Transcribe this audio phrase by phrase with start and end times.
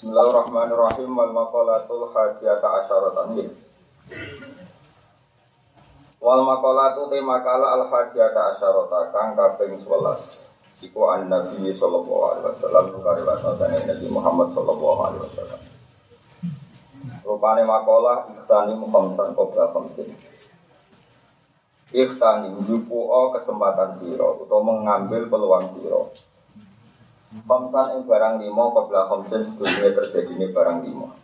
[0.00, 3.36] Bismillahirrahmanirrahim wal maqalatul hadiyata asyaratan.
[6.16, 10.88] Wal maqalatu te makala al hadiyata asyarata kang kaping 11.
[10.88, 15.60] Iku an Nabi sallallahu alaihi wasallam kare wasane Nabi Muhammad sallallahu alaihi wasallam.
[17.20, 20.16] Rupane makalah ikhtani khamsan qabla khamsin.
[21.92, 26.08] Ikhtani jupuo kesempatan siro atau mengambil peluang siro
[27.30, 31.14] Khamsan ing barang limo qabla khamsin sebelumnya terjadi ini barang limo.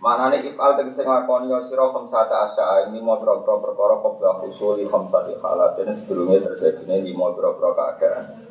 [0.00, 5.36] Manane ifal tegese nglakoni yo sira khamsata asya ini mau boro perkara qabla usuli khamsati
[5.44, 8.48] halatin sebelumnya terjadi ini limo boro keadaan.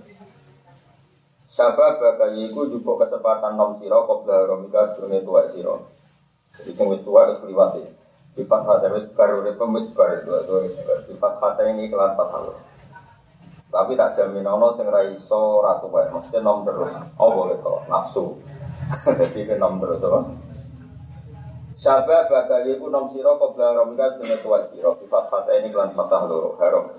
[1.49, 5.73] Sabab bagai iku jupuk kesempatan nom sira qabla romika sebelumnya tua sira.
[6.61, 7.81] Jadi sing wis tua wis kliwat
[8.37, 12.70] Sifat hati wis baru urip wis baru itu hati ini kelan fatal.
[13.71, 16.91] Tapi tak jamin ono sing ra iso ratu wae, mesti nom terus.
[17.15, 18.35] Oh boleh kok, nafsu.
[19.07, 20.27] Jadi ke nom terus apa?
[21.81, 26.29] Syabab bakal iku nom sira qabla ramika sunna tuwa sira sifat fata ini kelan fatah
[26.29, 26.93] loro haram.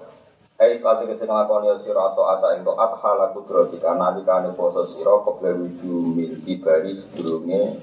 [0.59, 5.55] Hai kalau kita nglakoni sira atau ata ing taat hala kudrotika nalikane poso sira qabla
[5.55, 7.79] ruju mil kibari sedurunge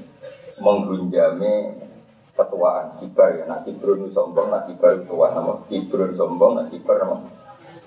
[0.60, 1.72] menggunjame
[2.36, 7.24] ketuaan kibar ya nak kibrun sombong nak kibar tua nama kibrun sombong nak kibar nama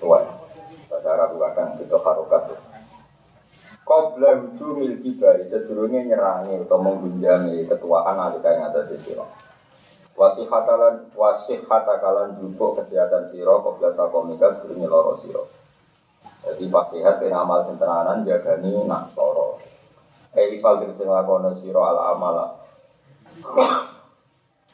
[0.01, 0.42] tua
[1.03, 2.55] bahasa Arab akan kita harokat.
[3.83, 9.27] Qobla hujumil kibari sedurunge nyerangi atau menggunjami ketuaan alika yang atas siro
[10.15, 15.51] Wasih hatalan wasih hatakalan jupuk kesehatan siro Qobla sakomika sedurunge loro siro
[16.47, 19.59] Jadi pas sehat kena amal sentenanan jagani nak loro
[20.31, 22.55] Eh ifal tegesi nglakono siro ala amala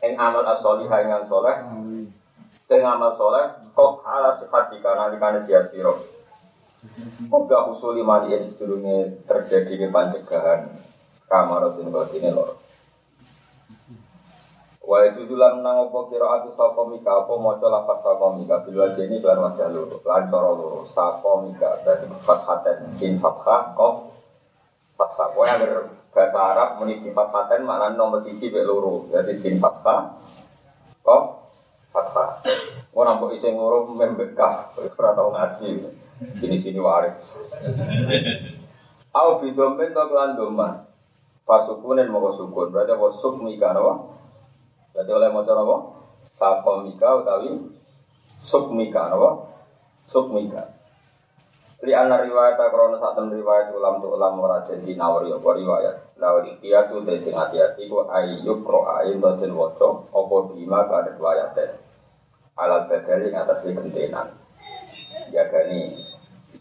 [0.06, 1.66] Eng amal as-solihah yang soleh
[2.70, 6.19] Eng amal soleh Kok ala sifat dikana dikana siap siro
[7.28, 10.72] Moga usul lima dia sedurunge terjadi di pancegahan
[11.28, 12.56] kamarotin batine lor.
[14.80, 18.80] Wa itu julan nang opo kira aku sapa mika apa maca lafaz sapa mika bil
[18.80, 23.96] wajeni lan wajah loro lan cara loro sapa mika dadi fathaten sin fathah qaf
[24.96, 29.60] fathah kowe agar bahasa Arab muni di fathaten maknane nomor siji mek loro dadi sin
[29.60, 30.16] fathah
[31.04, 31.24] qaf
[31.92, 32.40] fathah.
[32.96, 36.00] Ora mbok iseng loro membekah ora tau ngaji.
[36.20, 37.16] Sini-sini waris.
[39.16, 40.70] Au bidomen to kelan doma.
[41.48, 42.70] Pasukunen mau sukun.
[42.70, 43.94] Berarti apa sukmika apa?
[44.94, 45.78] Berarti oleh maca apa?
[46.28, 47.74] Safomika utawi
[48.38, 49.50] sukmika apa?
[50.06, 50.76] Sukmika.
[51.80, 55.96] Li ana riwayat krono sak riwayat ulam tu ulam ora jadi nawari apa riwayat.
[56.20, 61.80] Lawal ikhtiyatu te sing hati-hati ku ayyuk ro'ain to den waca apa bima ka riwayaten.
[62.60, 64.36] Alat badali ngatasi gentenan.
[65.32, 66.09] Jagani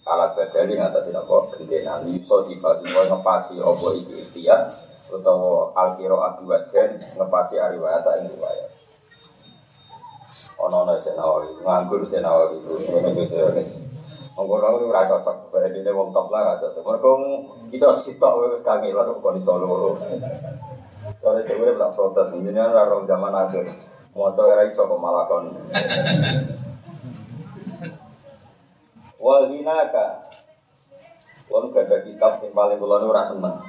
[0.08, 4.72] alat badali ngatasi apa gendena liso dibahas mau ngepasi opo iki ikhtiar
[5.12, 8.70] utawa alkiro adu wajen ngepasi ariwayat ing riwayat
[10.58, 13.64] ono ono senawi nganggur itu ini itu ini
[14.38, 16.86] Monggo ora ora cocok, berarti dia wong top lah cocok.
[16.86, 17.10] Mergo
[17.75, 19.98] iso sitok wis kangen lho kok iso loro.
[21.19, 23.66] Soale dhewe tak protes, ini ora rong zaman akhir.
[24.14, 25.26] Moto ora iso kok malah.
[29.28, 30.32] Walinaka.
[31.48, 33.60] Kalau gak ada kitab yang paling kalau ora seneng.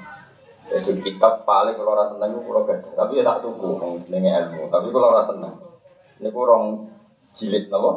[0.71, 3.69] Itu kitab paling kalau ora seneng itu kalau gak Tapi ya tak tuku
[4.07, 4.71] Ini ilmu.
[4.71, 5.59] Tapi kalau ora seneng.
[6.19, 6.87] Ini kurang
[7.35, 7.91] jilid apa?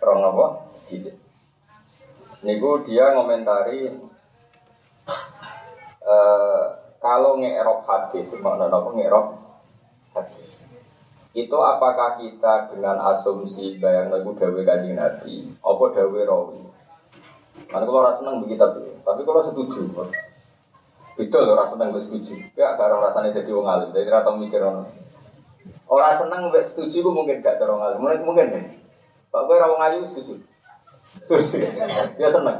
[0.00, 0.46] Kurang apa?
[0.84, 1.16] Jilid.
[2.40, 4.00] Niku dia ngomentari
[6.00, 6.64] uh,
[7.00, 8.88] kalau ngerok hadis, makna apa?
[8.92, 9.26] Ngerok
[11.30, 15.46] itu apakah kita dengan asumsi bayang lagu dawe kanjeng nabi?
[15.62, 16.58] Apa dawe rawi?
[17.70, 18.66] Mana kalau rasa seneng begitu
[19.06, 19.94] tapi kalau setuju
[21.20, 22.34] itu loh rasa seneng setuju.
[22.58, 23.94] Ya karena rasanya jadi wong alim.
[23.94, 24.90] Jadi rata mikir orang
[25.90, 28.02] orang seneng gak setuju gue mungkin gak terong alim.
[28.02, 28.46] Mungkin mungkin
[29.30, 30.34] pak gue rawang ayu setuju?
[31.22, 31.62] Setuju.
[32.18, 32.58] Dia seneng.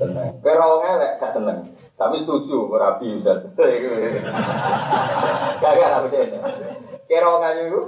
[0.00, 0.28] Seneng.
[0.40, 1.68] Gue rawang elek gak seneng.
[2.00, 3.36] Tapi setuju berapi udah
[5.62, 6.08] gak gak apa
[7.04, 7.82] Kira ngayu itu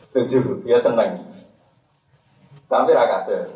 [0.00, 1.20] setuju, ya seneng.
[2.66, 3.50] Tapi rakase.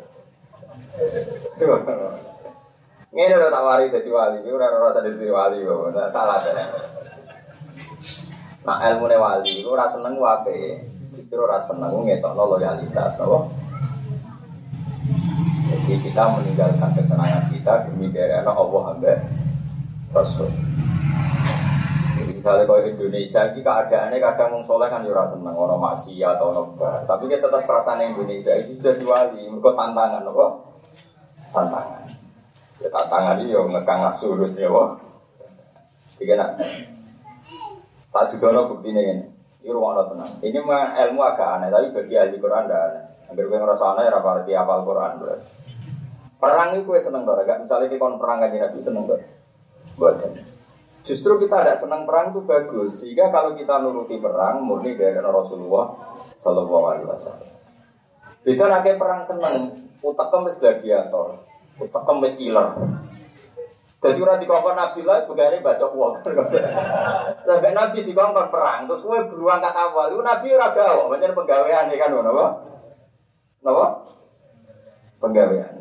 [3.15, 6.67] Ini udah tak wari jadi wali, ini udah rasa jadi wali, udah salah saya.
[8.67, 10.83] Nah ilmu wali, itu rasa seneng wape,
[11.15, 13.39] justru rasa seneng ngetok loyalitas, apa?
[15.65, 19.13] Jadi kita meninggalkan kesenangan kita demi daerah Allah hamba
[20.13, 20.51] Rasul.
[22.45, 27.01] Misalnya kalau Indonesia ini keadaannya kadang mau soleh kan jurah seneng orang maksiat atau nobar.
[27.01, 29.49] Tapi kita tetap perasaan Indonesia itu sudah diwali.
[29.49, 30.45] Mereka tantangan apa?
[31.49, 32.05] Tantangan.
[32.85, 34.93] Ya tantangan ini yang ngekang nafsu ya wah.
[36.21, 36.61] Tiga nak.
[38.13, 39.25] Tak dudono bukti ini.
[39.65, 40.37] Ini ruang tenang.
[40.45, 43.03] Ini mah ilmu agak aneh, tapi bagi ahli Quran tidak aneh.
[43.25, 45.17] Agar gue ngerasa aneh, apa arti apal Quran.
[46.37, 49.17] Perang itu gue seneng tuh, misalnya kita perang kan Nabi seneng tuh.
[49.97, 50.54] Buatan.
[51.05, 56.17] Justru kita tidak senang perang itu bagus, sehingga kalau kita nuruti perang murni dari Rasulullah
[56.41, 57.49] Shallallahu Alaihi Wasallam.
[58.41, 61.45] Beda nanti perang seneng, utekem wis gladiator,
[61.77, 62.73] utekem wis killer.
[64.01, 66.13] Jadi orang dikongkon Nabi lah, begini baca uang.
[67.45, 71.89] Sampai Nabi dikongkon perang, terus gue beruang kata awal, itu Nabi ora gawa, macam penggawean
[71.93, 72.45] kan, apa?
[73.61, 73.85] Apa?
[75.21, 75.73] Penggawean.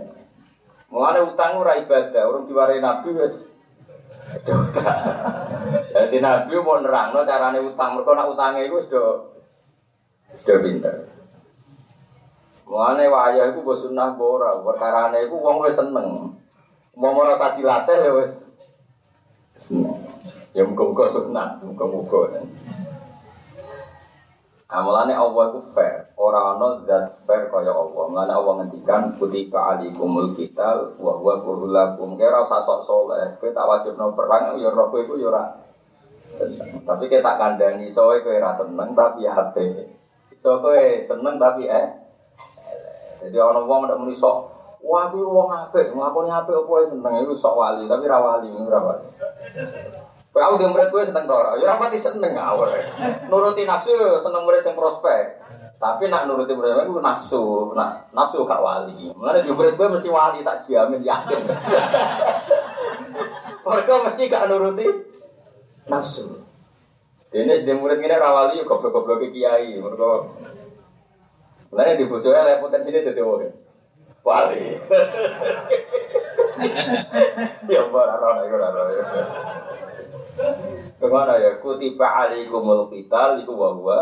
[0.92, 3.53] Mulane utang ora ibadah, orang diwarai Nabi wes
[5.94, 9.08] Jadi Nabi mau nerangno carane utang, mereka nak utangnya itu sudah
[10.34, 10.94] sudah pinter.
[12.64, 16.34] Mulane wayah iku mbok sunah ora, perkarane iku wong wis seneng.
[16.96, 18.32] Mau merasa dilatih ya wis.
[20.54, 22.42] Ya muga-muga sunah, muga-muga.
[24.74, 28.04] Amalane Allah itu fair, ora ana zat fair kaya Allah.
[28.10, 32.18] Mulane Allah ngendikan kutiba alikumul qital wa huwa kurulakum.
[32.18, 35.62] Kira usah sok saleh, kowe tak wajibno perang ya roh kowe iku ya
[36.34, 36.82] seneng.
[36.82, 39.66] Tapi kita tak kandhani sowe kowe ora seneng tapi hati.
[40.34, 42.02] Iso kowe seneng tapi eh
[43.24, 44.52] jadi orang wong ndak muni sok,
[44.84, 48.80] wah kuwi wong apik, nglakoni apik wae seneng iku sok wali, tapi ra wali, ora
[48.84, 49.08] wali.
[50.34, 51.54] Aku dhe murid kowe seneng ora?
[51.62, 52.74] Ya pati seneng awal.
[53.30, 55.38] Nuruti nafsu seneng murid sing prospek.
[55.78, 59.14] Tapi nak nuruti murid itu nafsu, nak nafsu gak wali.
[59.14, 61.38] Mulane di murid kowe mesti wali tak jamin yakin.
[63.64, 64.86] Mereka mesti gak nuruti
[65.86, 66.42] nafsu.
[67.30, 69.78] Dene sedhe murid ini rawali goblok-goblok kiai.
[69.78, 70.10] Mereka
[71.74, 73.42] Lainnya di lek potensi ini jadi wong.
[74.22, 74.64] Wali.
[77.66, 78.86] Ya ora ora ora.
[80.98, 81.58] Ke mana ya?
[81.62, 83.98] Kutiba alaikumul qital iku wa huwa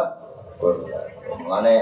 [1.42, 1.74] Mane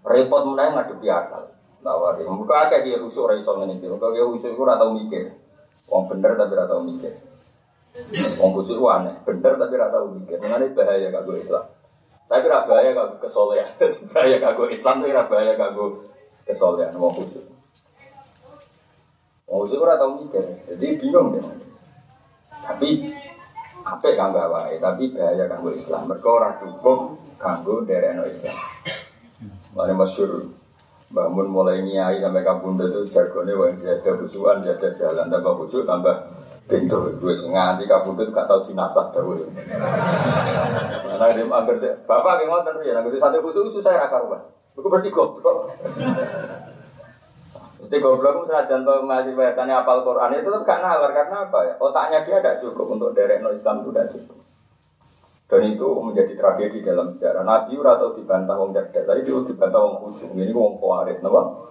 [0.00, 1.52] repot meneh ngadepi akal.
[1.84, 2.24] Nawari.
[2.24, 3.86] Muka akeh dia rusuk ora iso ngene iki.
[3.88, 5.28] Muka dia rusuk ora tau mikir.
[5.92, 7.12] Wong bener tapi ora tau mikir.
[8.40, 10.40] Wong busuk aneh, bener tapi ora tau mikir.
[10.40, 11.64] Mane bahaya kanggo Islam.
[12.24, 13.68] Tapi ora bahaya kanggo kesolehan.
[14.16, 15.84] bahaya kanggo Islam tapi ora bahaya kanggo
[16.48, 17.44] kesolehan wong khusus.
[19.44, 20.64] Wong khusus ora tau mikir.
[20.72, 21.44] Jadi bingung deh.
[22.64, 22.88] Tapi
[23.84, 26.08] apa kanggo awake, tapi bahaya kanggo Islam.
[26.08, 26.98] Mereka ora cukup
[27.36, 28.56] kanggo dereno Islam.
[29.76, 30.48] Mane masyhur
[31.14, 36.34] bangun mulai nyai sampai kampung itu jargonnya wong jaga busuan, jaga jalan, tambah busuk, tambah
[36.64, 39.36] pintu gue nganti kabudut gak tau dinasah dawuh.
[41.04, 41.76] Karena dia mager
[42.08, 44.42] bapak yang ngotot ya, nanti satu khusus susah ya rumah.
[44.74, 45.70] Aku bersih goblok.
[47.84, 51.74] Mesti goblok misalnya contoh masih biasanya apal Quran itu tetap gak nalar karena apa ya?
[51.76, 54.40] Otaknya dia tidak cukup untuk derek no Islam itu tidak cukup.
[55.44, 57.44] Dan itu menjadi tragedi dalam sejarah.
[57.44, 60.32] Nabi atau dibantah wong cerdas, tadi itu dibantah wong khusyuk.
[60.32, 61.68] Ini wong kuarit, napa?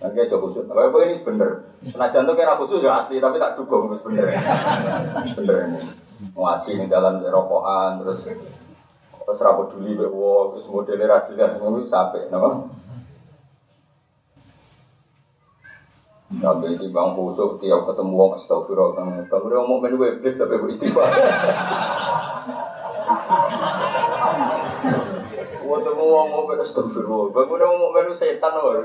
[0.00, 0.64] Nanti aja khusus.
[0.64, 1.60] Nah, apa ini bener.
[1.84, 4.32] Senajan tuh kira khusus ya asli, tapi tak dukung terus bener.
[5.36, 5.80] Bener ini.
[6.32, 12.64] Ngaji nih dalam rokokan terus terus rapat dulu terus modelnya rajin dan itu sampai, nama.
[16.30, 20.62] Nabi di bang khusus tiap ketemu wong astagfirullah kang bang udah mau menu iblis tapi
[20.62, 21.10] gue istighfar.
[25.66, 28.78] Waktu mau mau menu astagfirullah, bang udah mau menu setan loh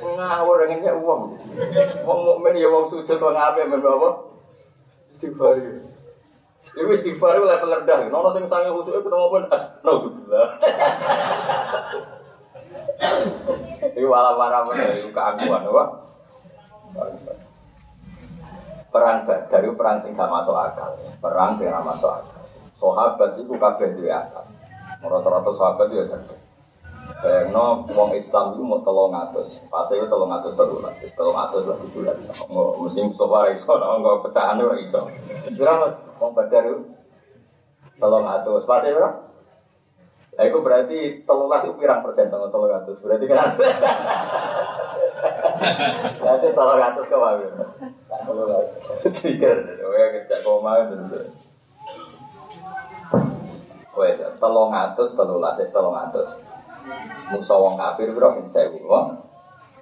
[0.00, 1.22] ngawur dengannya uang.
[2.04, 4.08] Uang mukmin ya uang sujud uang apa men apa?
[5.16, 5.56] Istighfar.
[6.76, 8.12] Itu istighfar itu level rendah.
[8.12, 10.48] Nono sing sange khusuk ketemu pun astagfirullah.
[13.96, 15.84] Ini wala wala mana itu keaguan apa?
[18.90, 20.94] Perang dari perang sing gak masuk akal.
[21.22, 22.42] Perang sing gak masuk akal.
[22.78, 24.46] Sahabat itu kabeh duwe akal.
[25.00, 26.40] Rata-rata sahabat itu ya cerdas.
[27.20, 31.76] Bayangno wong Islam itu mau tolong atas, pas itu tolong atas terulas, tolong atas lah
[31.92, 32.16] bulan.
[32.48, 35.02] Mau mesti Mustafa iso, nggak pecahan itu.
[35.52, 36.80] Kira mas, Badar itu
[38.00, 39.29] tolong atas, pas itu berapa?
[40.30, 43.58] Nah, itu berarti telulas itu pirang persen sama tolong atas, berarti kan?
[46.22, 47.66] Berarti tolong atas ke mana?
[48.24, 48.82] Tolong atas.
[49.10, 51.28] Sikir, ya kerja koma terus.
[53.90, 56.38] Wes, tolong atas, telulas, tolong atas.
[57.30, 59.29] Musa wong kafir bro sewu wong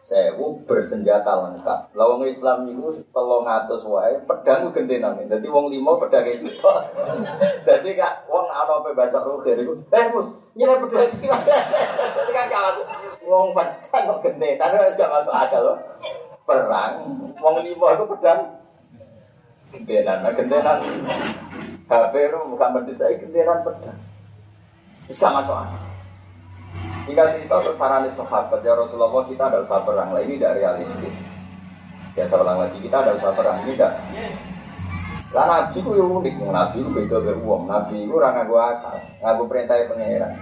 [0.09, 1.93] sewu bersenjata lengkap.
[1.93, 5.21] Lawang Islam itu telung atus wae pedang gentenan.
[5.29, 6.49] Jadi wong lima pedang itu.
[7.69, 9.77] Jadi kak wong ana apa baca roger itu.
[9.93, 11.29] Eh mus nyele pedang iki.
[11.29, 12.75] Jadi kan kawan
[13.29, 15.77] wong pedang kok gentenan wis gak masuk akal loh.
[16.49, 16.93] Perang
[17.45, 18.41] wong lima itu pedang
[19.69, 20.81] Gentenan, nah gentenan
[21.93, 24.01] HP itu bukan mendesak gentenan pedang.
[25.05, 25.88] Bisa masuk akal.
[27.09, 31.17] Sehingga cerita untuk sarani sahabat ya Rasulullah kita ada usah perang lah ini tidak realistis.
[32.13, 33.97] Biasa ulang lagi kita ada usah perang ini tidak.
[35.33, 39.49] Lah nabi ku unik, nabi ku beda be uang, nabi ku ora nganggo akal, nganggo
[39.49, 40.37] perintah pangeran.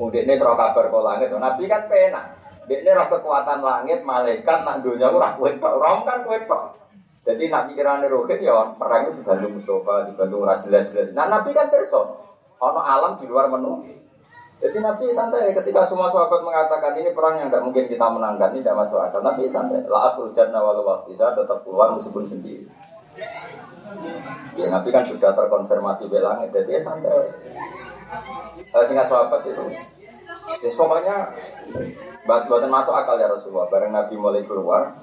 [0.00, 2.40] Udik ini serah kabar kau langit, nabi kan penak.
[2.64, 6.72] Dek ini kekuatan langit, malaikat, nak dunia ku rakuin tok, rom kan kue tok.
[7.28, 11.12] Jadi nabi kirane rohit ya perang itu dibantu Mustafa, dibantu jelas jelas.
[11.12, 12.16] Nah nabi kan terso,
[12.56, 13.84] ono alam di luar menu.
[14.58, 18.66] Jadi Nabi santai ketika semua sahabat mengatakan ini perang yang tidak mungkin kita menangkan, ini
[18.66, 19.22] tidak masuk akal.
[19.22, 19.86] Nabi santai.
[19.86, 22.66] La asul jannah walau waktu saya tetap keluar meskipun sendiri.
[24.58, 27.30] Ya Nabi kan sudah terkonfirmasi belangnya, jadi ya santai.
[28.58, 29.64] Eh, singkat sahabat itu.
[30.58, 31.16] Ya pokoknya
[32.26, 33.70] buat buatan masuk akal ya Rasulullah.
[33.70, 34.98] Bareng Nabi mulai keluar,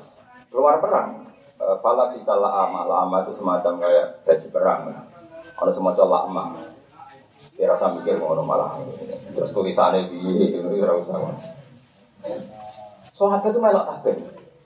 [0.51, 1.31] keluar perang.
[1.55, 4.81] Eh, fala bisa la'ama, la'ama itu semacam kayak baju perang.
[5.55, 6.75] Kalau semacam la'ama.
[7.55, 8.83] Ya rasa mikir mau malah.
[9.31, 11.15] Terus tulisannya di ini rasa.
[13.15, 14.17] Sahabat itu melok tabel.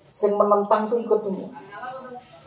[0.10, 1.54] Sing menentang itu ikut semua.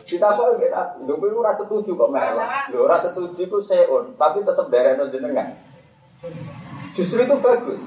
[0.03, 2.47] Kita kok kita, lu itu rasa setuju kok melok.
[2.75, 5.55] Lu rasa setuju itu seon, tapi tetap daerah jenengan.
[6.91, 7.79] Justru itu bagus.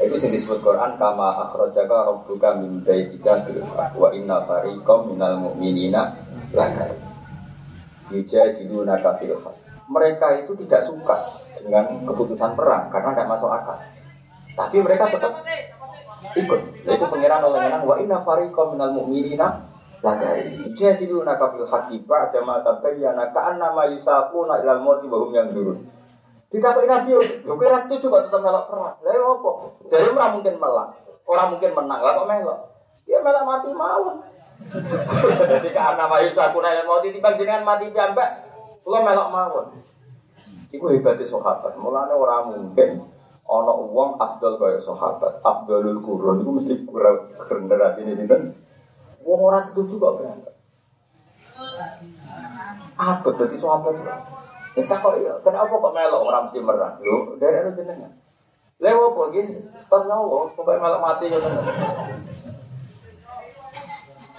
[0.00, 6.16] Itu yang disebut Quran kama akhrajaka rabbuka min baitika bil wa inna fariqam minal mu'minina
[6.56, 6.96] lakar.
[8.08, 11.18] Yujadiluna kafil haq mereka itu tidak suka
[11.58, 13.78] dengan keputusan perang karena tidak masuk akal.
[14.54, 15.42] Tapi mereka tetap
[16.38, 16.60] ikut.
[16.86, 19.66] Itu pengiran oleh menang wa inna fariqam minal mu'minina
[19.98, 20.62] lagari.
[20.78, 25.78] Jadi lu nakafil haqi ba'da ma tabayyana ka'anna ma yusaquna ilal mauti wa hum yanzurun.
[26.50, 27.14] Ditakoki Nabi,
[27.46, 28.94] lho ora setuju kok tetap melok perang.
[29.06, 29.50] Lah ya apa?
[29.86, 30.88] Jadi ora mungkin melak.
[31.22, 32.00] Ora mungkin menang.
[32.02, 32.58] Lah kok?
[33.06, 34.16] Dia melok mati mawon.
[35.50, 38.49] Jadi karena ma yusaquna ilal mauti timbang jenengan mati piyambak
[38.84, 39.66] Kula melok mawon.
[40.70, 41.74] Iku hebatnya sahabat.
[41.76, 43.02] Mulane ora mungkin
[43.50, 45.42] ana wong afdal kaya sahabat.
[45.42, 48.54] Afdalul qurun iku mesti kurang generasi ini sinten?
[49.26, 50.54] Wong ora setuju kok berangkat.
[52.96, 53.94] Apa dadi sahabat?
[54.70, 56.94] Kita kok iya, kenapa kok melok orang mesti merah?
[57.02, 58.12] Lho, dari anu jenengan.
[58.80, 61.36] Lewo apa iki setengah wong pokoke melok mati ya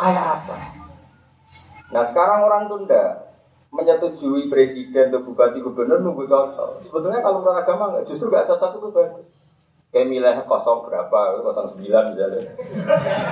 [0.02, 0.56] Kayak apa?
[1.94, 3.31] Nah sekarang orang tunda
[3.72, 6.84] menyetujui presiden atau bupati gubernur nunggu cocok.
[6.84, 9.28] Sebetulnya kalau menurut agama justru nggak cocok itu bagus.
[9.92, 12.52] Kayak milih kosong berapa, kosong sembilan misalnya.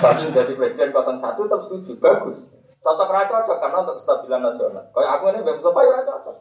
[0.03, 2.39] Tapi jadi presiden kosong satu tetap setuju, bagus.
[2.79, 4.83] Cocok raja cocok karena untuk kestabilan nasional.
[4.95, 6.35] Kayak aku ini Bang Mustafa ya cocok.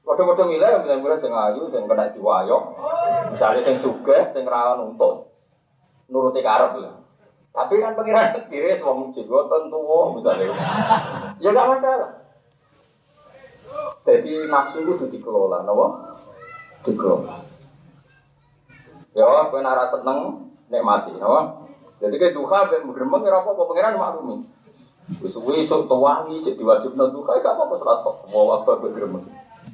[0.00, 2.62] Waduh-waduh milih, milih-milih yang ayu, yang kena diwayok.
[3.30, 5.30] Misalnya yang suka, yang rawan untuk
[6.10, 6.94] nuruti karep lah.
[7.50, 9.78] Tapi kan pengiran diri semua muncul, tentu
[10.18, 10.54] misalnya.
[11.42, 12.19] Ya nggak masalah.
[14.10, 15.86] Jadi nafsu itu dikelola, nopo?
[16.82, 17.38] Dikelola.
[19.14, 20.50] Ya, kowe nara seneng
[20.82, 21.70] mati, nopo?
[22.02, 24.36] Jadi kayak duha, bergemeng ya apa-apa, pengiran maklumi.
[25.20, 28.16] Wis esuk tuwangi cek diwajibno duha, gak apa-apa kok.
[28.34, 29.26] Mau apa bergemeng.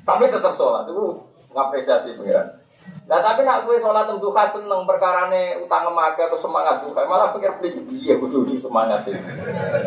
[0.05, 1.23] Tapi tetap sholat itu
[1.55, 2.61] ngapresiasi pengiran.
[3.07, 7.55] Nah tapi nak gue sholat duha seneng perkarane utang emak atau semangat duha malah pikir
[7.62, 9.19] pikir iya kudu di semangat ini.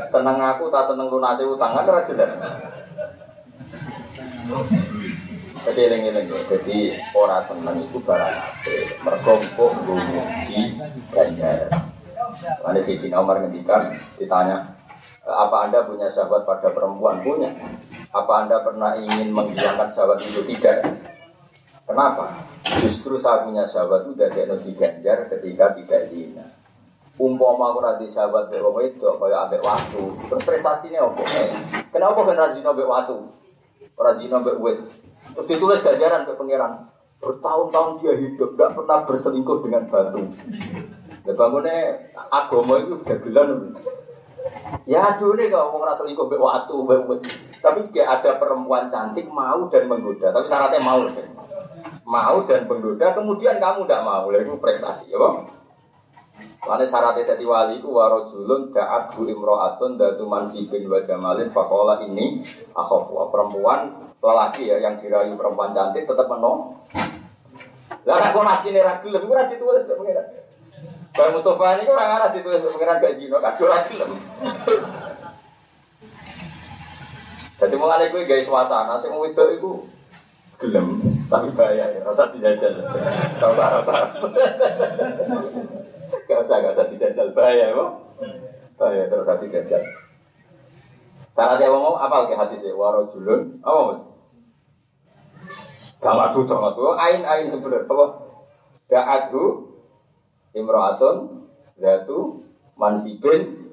[0.08, 2.32] Seneng aku tak seneng lunasi utang kan jelas.
[5.60, 6.78] Jadi eling-eling jadi
[7.14, 8.74] orang seneng itu barang apa?
[9.06, 10.74] Mergompok muji
[11.14, 11.70] ganjar.
[12.66, 13.46] Lalu si Dina Umar
[14.18, 14.74] ditanya,
[15.28, 17.22] apa anda punya sahabat pada perempuan?
[17.22, 17.54] Punya.
[18.10, 20.42] Apa anda pernah ingin menghilangkan sahabat itu?
[20.42, 20.78] Tidak.
[21.86, 22.34] Kenapa?
[22.82, 26.46] Justru saya punya sahabat itu dari di ganjar ketika tidak zina.
[27.20, 30.02] Umpama aku nanti sahabat beromo itu, kaya ambek waktu.
[30.32, 31.20] Terus prestasinya apa?
[31.92, 33.20] Kenapa kan rajin ambek waktu?
[34.00, 34.80] Orang zina mbak wet.
[35.36, 36.88] Terus ditulis ganjaran ke pangeran.
[37.20, 40.24] Bertahun-tahun dia hidup, tidak pernah berselingkuh dengan batu.
[41.28, 43.76] Ya bangunnya agama itu dagelan.
[44.88, 47.22] Ya aduh nih kalau mau ngerasa selingkuh mbak wet.
[47.60, 50.32] Tapi gak ada perempuan cantik mau dan menggoda.
[50.32, 51.04] Tapi syaratnya mau.
[51.12, 51.28] Kan?
[52.08, 54.32] Mau dan menggoda, kemudian kamu tidak mau.
[54.32, 55.59] Itu prestasi, ya bang?
[56.60, 62.44] Karena syaratnya tadi wali itu warojulun daat bu imro'atun datu mansibin wa jamalin fakola ini
[62.76, 66.76] akhofu perempuan lelaki ya yang dirayu perempuan cantik tetap menong.
[68.04, 70.28] Lah aku nasi ini ragu lebih kurang ditulis ke pengiran.
[71.16, 73.00] Bang Mustafa ini orang arah ditulis ke pengiran
[73.40, 74.12] gak kurang gelem.
[77.60, 79.84] Jadi mulai gue guys suasana, sih mau itu itu
[80.64, 80.96] gelem,
[81.28, 82.88] tapi bahaya ya, rasa dijajal,
[83.36, 84.16] tahu rasa.
[86.10, 87.92] Gak usah, gak usah dijajal bahaya, kok.
[88.78, 89.82] Bahaya, terus dijajal.
[91.34, 92.74] Cara dia ngomong apa lagi hati sih?
[92.74, 94.00] Warojulun, apa mas?
[96.00, 96.96] Jangan tuh, jangan tuh.
[97.00, 98.06] Ain ain sebenarnya apa?
[98.90, 99.44] Da'adhu
[100.58, 101.46] imro'atun
[101.78, 102.44] datu
[102.76, 103.72] mansibin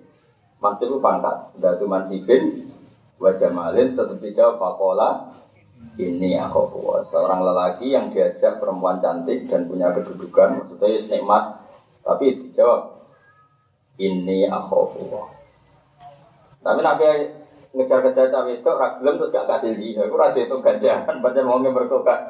[0.61, 2.71] mansib pangkat datu mansibin
[3.16, 5.33] wajah malin tetap dijawab fakola
[5.97, 6.69] ini aku
[7.05, 11.45] seorang lelaki yang diajak perempuan cantik dan punya kedudukan maksudnya ya nikmat
[12.06, 13.02] tapi dijawab
[13.98, 14.94] ini aku
[16.62, 17.04] tapi nanti
[17.75, 22.20] ngejar-ngejar cawe itu ragilem terus gak kasih zina itu rada itu ganjaran baca mau berkokak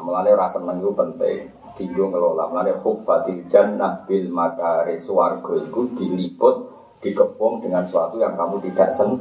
[0.00, 1.50] Mulane rasa itu penting.
[1.74, 2.46] Dinggo ngelola.
[2.46, 6.56] Mulane khuffatil jannah bil makari swarga itu diliput,
[7.02, 9.18] dikepung dengan sesuatu yang kamu tidak sen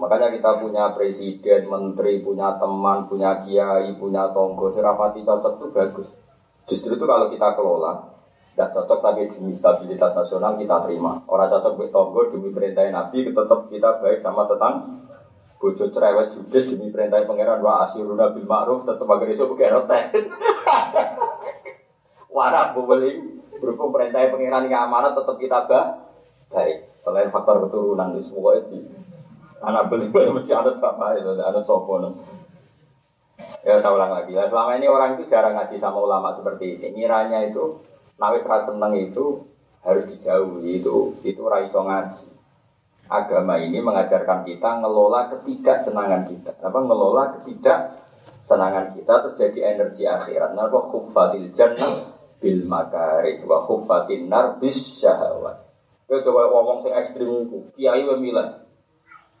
[0.00, 6.08] Makanya kita punya presiden, menteri, punya teman, punya kiai, punya tonggo, serapati cocok itu bagus.
[6.66, 8.12] Justru itu kalau kita kelola,
[8.52, 11.24] tidak cocok tapi demi stabilitas nasional kita terima.
[11.26, 15.02] Orang cocok buat tonggo demi perintah Nabi, tetap kita baik sama tetang
[15.62, 20.26] bojo cerewet judes demi perintah pangeran wa asiruna bil ma'ruf tetep agar iso keroten.
[22.34, 26.10] Warap bubeling berhubung perintah pangeran yang amanah tetap kita bah
[26.50, 26.90] baik.
[27.06, 28.90] Selain faktor keturunan semua itu.
[29.62, 30.74] Anak beli mesti ada
[31.14, 31.94] itu, ada sopo
[33.62, 34.50] Ya saya ulang lagi ya.
[34.50, 36.98] Selama ini orang itu jarang ngaji sama ulama seperti ini.
[36.98, 37.80] Ngiranya itu
[38.18, 39.46] nawis rasa seneng itu
[39.82, 42.32] harus dijauhi itu itu raiso ngaji
[43.12, 46.56] agama ini mengajarkan kita ngelola ketidaksenangan kita.
[46.64, 50.56] Apa ngelola ketidaksenangan kita terus jadi energi akhirat.
[50.56, 52.08] Napa khuffatil jannah
[52.40, 55.60] bil makarih wa khuffatin nar bis syahawat.
[56.08, 58.68] Kau coba ngomong sing ekstrim itu, kiai wa milah.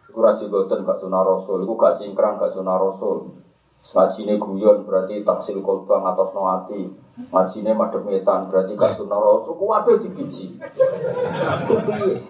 [0.08, 3.44] Iku gak sunah rasul, iku gak cingkrang gak sunah rasul.
[3.82, 6.86] Ngajine guyon berarti taksil kolbang atas noati.
[7.34, 9.58] Ngajine madhep ngetan berarti gak sunah rasul.
[9.58, 10.54] Ku waduh dibiji.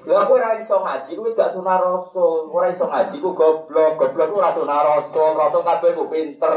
[0.08, 2.48] Lah kowe ora iso ngaji, wis gak sunah rasul.
[2.48, 5.36] Ora iso ngaji ku goblok, goblok ku ora sunah rasul.
[5.36, 6.56] Rasul kabeh ku pinter.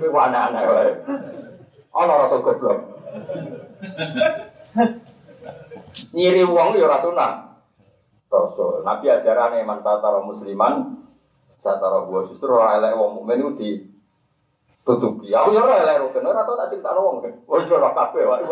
[0.00, 0.90] Kuwi aneh-aneh wae.
[1.92, 2.78] Ana rasul goblok.
[6.16, 7.32] Nyiri wong ya ora sunah.
[8.32, 8.88] Rasul.
[8.88, 10.96] Nabi ajarane man satara musliman
[11.60, 13.89] satara gua justru ora elek wong mukmin di
[14.84, 15.32] tutupi.
[15.32, 17.32] Aku yo ora lek rukun ora tau tak cerita wong kan.
[17.46, 18.44] Wis ora kabeh wae.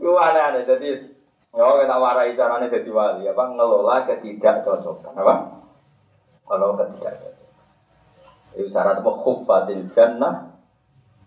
[0.00, 1.14] Lu aneh-aneh jadi
[1.54, 5.34] Ya, kita warai caranya jadi wali, apa ngelola ketidakcocokan, apa?
[6.50, 7.46] Kalau ketidakcocokan.
[8.58, 10.50] Itu syarat apa khuffatil jannah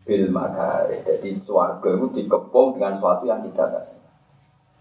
[0.04, 1.00] bil makari.
[1.08, 3.96] Jadi suarga itu dikepung dengan sesuatu yang tidak biasa.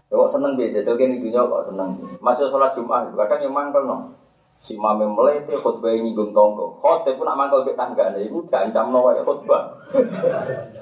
[0.07, 1.89] Ya kok seneng beda, jadi kan di dunia kok seneng.
[2.19, 4.19] Masih sholat Jumat, kadang yang mangkel no.
[4.57, 6.81] Si mame melete khutbah ini gung tonggo.
[6.81, 9.63] Khotbah pun nak mangkel ke tangga nih, ibu diancam nawa ya khutbah.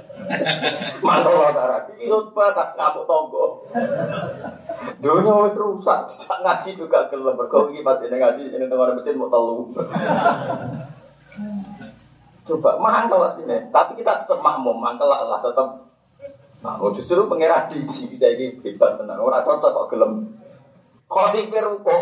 [1.05, 3.67] Mangkel lah tara, ini khutbah tak ngamuk tonggo.
[5.03, 7.35] Dunia wis rusak, tidak ngaji juga gelem.
[7.35, 9.69] Berkau ini pas ini ngaji, ini tengah masjid mau telu.
[12.45, 15.83] Coba mangkel lah sini, tapi kita tetap makmum, mangkel lah lah tetap.
[16.63, 19.21] Makmum justru pengira biji bisa ini hebat tenan.
[19.21, 20.33] Orang cocok kok gelem.
[21.05, 22.01] Khotibir kok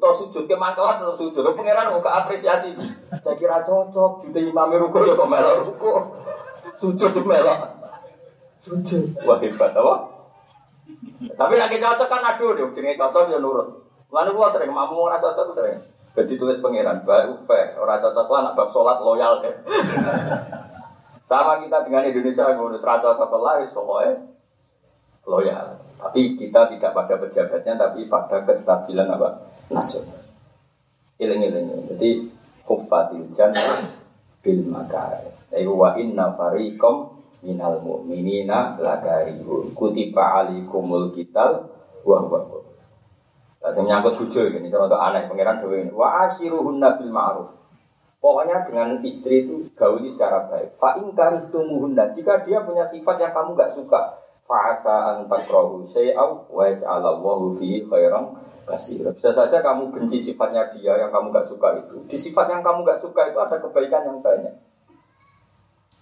[0.00, 1.44] atau sujud ke mangkelah tetap sujud.
[1.44, 2.72] Lo pangeran mau apresiasi.
[3.20, 4.24] Saya kira cocok.
[4.24, 5.92] Juta imam ruko ya kok melok ruko.
[6.80, 7.60] Sujud di melok.
[8.64, 9.20] Sujud.
[9.28, 9.94] Wah hebat apa?
[11.36, 12.64] Tapi lagi cocok kan aduh deh.
[12.72, 13.68] Jadi cocok dia nurut.
[14.08, 15.84] Lalu gua sering mamu orang cocok sering.
[16.16, 17.76] Jadi tulis pangeran baru fair.
[17.76, 19.54] Orang cocok lah nak bab sholat loyal deh.
[21.28, 24.12] Sama kita dengan Indonesia ngurus rata cocok lah, pokoknya
[25.28, 25.78] loyal.
[26.00, 29.59] Tapi kita tidak pada pejabatnya, tapi pada kestabilan apa?
[29.70, 30.20] Nasional.
[31.16, 31.86] Iling-iling.
[31.94, 32.28] Jadi
[32.66, 33.86] kufatil jannah
[34.42, 35.30] bil makar.
[35.54, 39.72] Ayo wa inna fariqam minal mu'minina lakarihun.
[39.72, 41.70] Kutiba alikumul kital
[42.02, 42.60] wa wa wa.
[43.60, 45.92] Lah sing nyangkut hujul ini cara aneh pangeran dhewe ini.
[45.92, 47.48] Wa asyiruhunna bil ma'ruf.
[48.20, 50.76] Pokoknya dengan istri itu gauli secara baik.
[50.76, 56.52] Fa in karihtumuhunna jika dia punya sifat yang kamu gak suka, fa'asa an takrahu syai'aw
[56.52, 59.08] wa yaj'alallahu fihi khairan kasih.
[59.14, 62.04] Bisa saja kamu benci sifatnya dia yang kamu gak suka itu.
[62.08, 64.54] Di sifat yang kamu gak suka itu ada kebaikan yang banyak.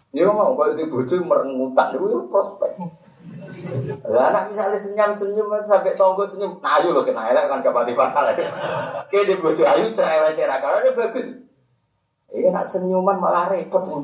[0.09, 2.81] Ini mau kalau di bojo merengutan itu prospek.
[4.09, 7.93] Lah anak misalnya senyum senyum sampai tonggo senyum, nah ayo lo kena elek kan kapati
[7.93, 8.25] bakal.
[9.13, 11.27] Kayak di bojo ayu cerewet kalau ini bagus.
[12.33, 14.01] Ini nak senyuman malah repot sih.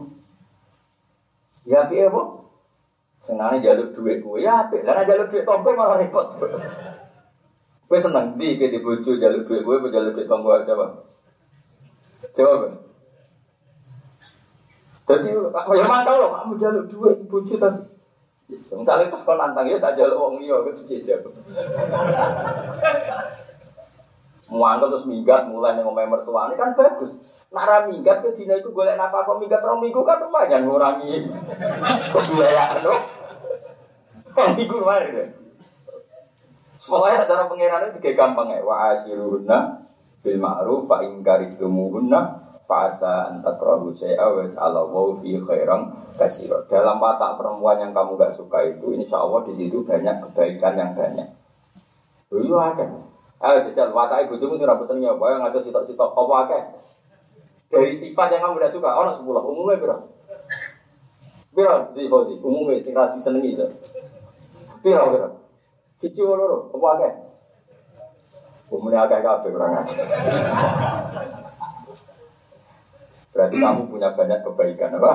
[1.65, 2.45] Ya piye bu?
[3.25, 6.37] Senangnya jalur duit gue ya, karena jalur duit tonggo malah repot.
[7.95, 10.99] Gue seneng di ke di bojo jalur duit gue, jalur duit tonggo coba.
[12.35, 12.67] Coba.
[15.07, 15.31] Jadi
[15.79, 17.87] ya mantap loh, kamu jalur duit bojo tapi
[18.75, 21.23] Misalnya terus kau nantang ya tak jalur wong liya itu sejajar.
[24.51, 27.15] Muangkel terus minggat mulai ning omahe mertuane kan bagus.
[27.55, 31.31] Nak ra minggat ke dina iku golek nafkah kok minggat rong minggu kan lumayan ngurangi
[32.11, 32.99] kebiayaan loh.
[34.35, 35.44] Rong minggu lumayan.
[36.85, 38.61] Pokoknya cara pengirannya juga gampang ya.
[38.61, 39.59] Wa asyiruhunna
[40.21, 42.21] bil ma'ruf fa in karihtumuhunna
[42.65, 46.65] fa asa an takrahu syai'a wa ja'alallahu fi khairan katsira.
[46.69, 50.93] Dalam watak perempuan yang kamu gak suka itu insya Allah di situ banyak kebaikan yang
[50.97, 51.29] banyak.
[52.35, 52.89] Iya akeh.
[53.45, 56.63] Ayo jajal watak ibu sing ra pesen apa yang ngatur sitok-sitok apa akeh.
[57.69, 59.97] Dari sifat yang kamu gak suka, ono 10 umumnya piro?
[61.53, 62.09] Piro di?
[62.41, 63.67] Umumnya sing ra disenengi itu.
[64.81, 65.44] Piro piro?
[65.95, 67.13] Siji loro, apa akeh?
[68.75, 69.87] Umumnya akeh kabeh kurang.
[73.35, 75.13] Berarti kamu punya banyak kebaikan apa?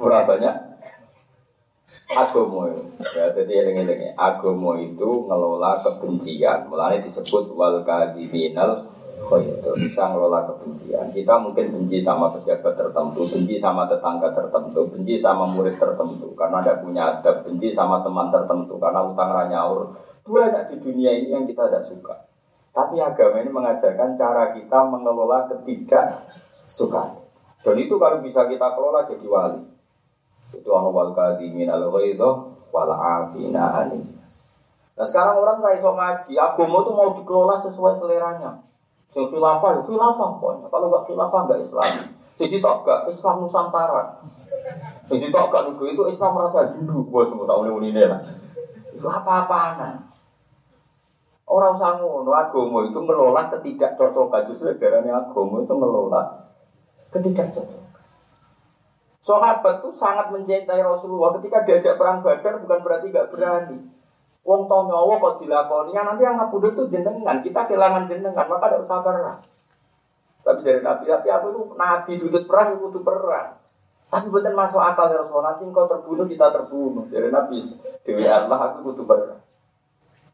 [0.00, 0.54] Kurang banyak
[2.08, 8.88] Agomo ya, jadi eling-eling Agomo itu ngelola kebencian, mulai disebut wal kadiminal
[9.36, 11.12] itu bisa ngelola kebencian.
[11.12, 16.64] Kita mungkin benci sama pejabat tertentu, benci sama tetangga tertentu, benci sama murid tertentu karena
[16.64, 19.92] tidak punya adab, benci sama teman tertentu karena utang ranyaur.
[20.24, 22.14] Banyak di dunia ini yang kita tidak suka.
[22.72, 26.24] Tapi agama ini mengajarkan cara kita mengelola ketidak
[26.64, 27.20] suka.
[27.60, 29.60] Dan itu kalau bisa kita kelola jadi wali.
[30.56, 33.84] Itu anu wal kadimin al wal afina
[34.98, 38.67] Nah sekarang orang nggak iso ngaji, agama itu mau dikelola sesuai seleranya.
[39.08, 40.66] Sing khilafah, ya khilafah pokoknya.
[40.68, 41.92] Kalau nggak khilafah nggak Islam.
[42.38, 44.22] Sisi tok gak Islam Nusantara.
[45.10, 47.02] Sisi tok gak nuduh itu Islam merasa Hindu.
[47.10, 48.22] Bos semua tahu ini lah.
[48.94, 50.06] Itu apa-apaan.
[51.48, 54.54] Orang usah ngono, agama itu ngelola ketidakcocokan.
[54.54, 56.22] Justru negaranya agama itu ngelola
[57.10, 57.90] ketidakcocokan.
[59.18, 63.82] Sahabat itu sangat mencintai Rasulullah ketika diajak perang Badar bukan berarti gak berani.
[64.48, 68.88] Wong nyawa kok dilakoni, yang nanti yang ngabudut itu jenengan, kita kehilangan jenengan, maka tidak
[68.88, 69.44] usah perang.
[70.40, 73.60] Tapi dari Nabi, tapi aku itu Nabi diutus perang, itu perang.
[74.08, 77.04] Tapi bukan masuk akal ya Rasulullah, nanti engkau terbunuh, kita terbunuh.
[77.12, 77.60] Dari Nabi,
[78.00, 79.44] Dewi Allah, aku butuh perang.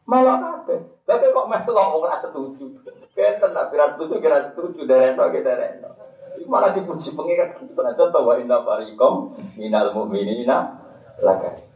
[0.07, 0.79] Malah kabeh.
[1.03, 2.65] Tapi kok melok ora setuju.
[3.11, 5.91] Kenten nak kira setuju kira setuju dari dari dereno.
[6.37, 10.77] Iku malah dipuji pengiran contoh wa inna fariqom minal mu'minina
[11.25, 11.74] laka.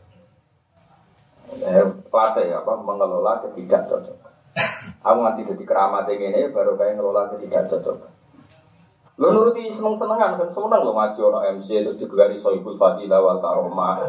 [1.58, 4.18] Eh, Plate ya apa mengelola ketidak cocok.
[5.02, 7.98] Aku nganti jadi keramat yang ini baru kayak ngelola ketidak cocok.
[9.20, 14.00] Lo nuruti seneng-senengan kan seneng lo ngaji orang MC terus digelari Soibul Fadilah wal Karomah.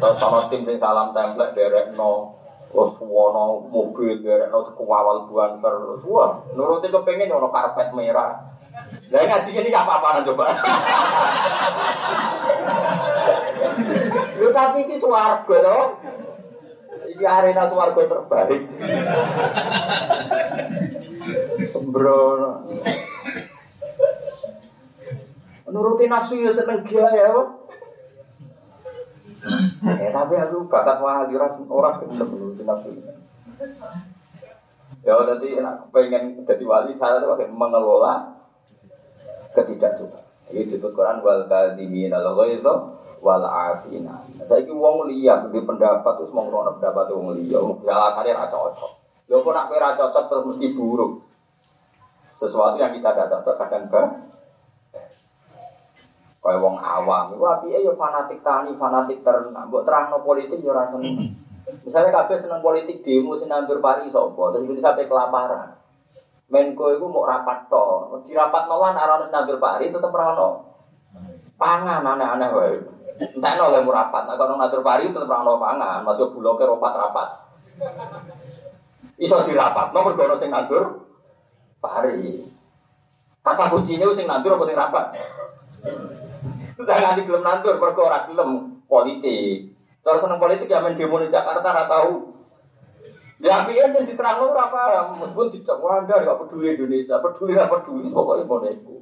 [0.00, 2.32] Terus sama tim sing salam template derek no
[2.72, 6.00] Terus wono mobil derek no kewawal buanser.
[6.08, 8.56] Wah, nuruti kepengen ono karpet merah.
[9.12, 10.44] Lah ngaji ini gak apa-apaan coba.
[14.40, 15.84] Lu tapi ini swarga loh.
[17.16, 18.62] Ini arena swarga terbaik.
[21.64, 22.68] Sembrono.
[25.72, 27.28] Nuruti nafsu ya seneng gaya ya.
[29.96, 32.92] Eh tapi aku bakat wahadi orang gendem nuruti nafsu.
[35.00, 38.44] Ya tadi enak pengen jadi wali saya tuh mengelola
[39.56, 40.52] ketidaksukaan.
[40.52, 42.74] Ini disebut Quran wal kadimin al itu
[43.26, 44.22] wal afina.
[44.46, 47.58] Saya ini wong liya di pendapat terus mau ngono pendapat wong liya.
[47.82, 48.92] Ya kali ra cocok.
[49.26, 51.26] Lho kok nak ra cocok terus mesti buruk.
[52.30, 54.08] Sesuatu yang kita tidak cocok kadang kan
[56.46, 59.66] Kayak wong awam, itu api ya fanatik tani, fanatik ternak.
[59.66, 60.94] Buat terang no politik ya rasa
[61.82, 65.74] Misalnya kabeh seneng politik demo sinandur pari sopo, terus itu sampai kelaparan.
[66.46, 70.65] Menko itu mau rapat to, di rapat nolan arah nandur pari tetap rano.
[71.56, 72.76] Pangan aneh-aneh wae.
[73.16, 76.92] Entah no mau rapat, nah kalau nandur pari tetap rano pangan, masuk bulog ke rapat
[76.92, 77.28] rapat.
[79.16, 81.08] Iso dirapat, no bergono sing nandur
[81.80, 82.44] pari.
[83.40, 85.06] Kata kuncinya sing nandur apa sing rapat?
[86.76, 89.72] Sudah nganti belum nandur, berkorak belum politik.
[90.04, 92.36] Kalau seneng politik ya main demo di Jakarta, nggak tahu
[93.36, 98.08] Ya piye yang diterang ora paham, meskipun dicap Anda gak peduli Indonesia, peduli ora peduli
[98.08, 98.96] pokoknya iku.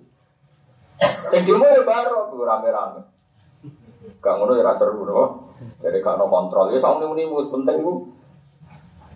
[1.30, 3.00] Sing demo ya baru rame-rame.
[4.20, 5.52] Gak ngono ya seru no.
[5.80, 6.70] Jadi gak ono kontrol.
[6.70, 8.12] Ya sak muni mus penting ku.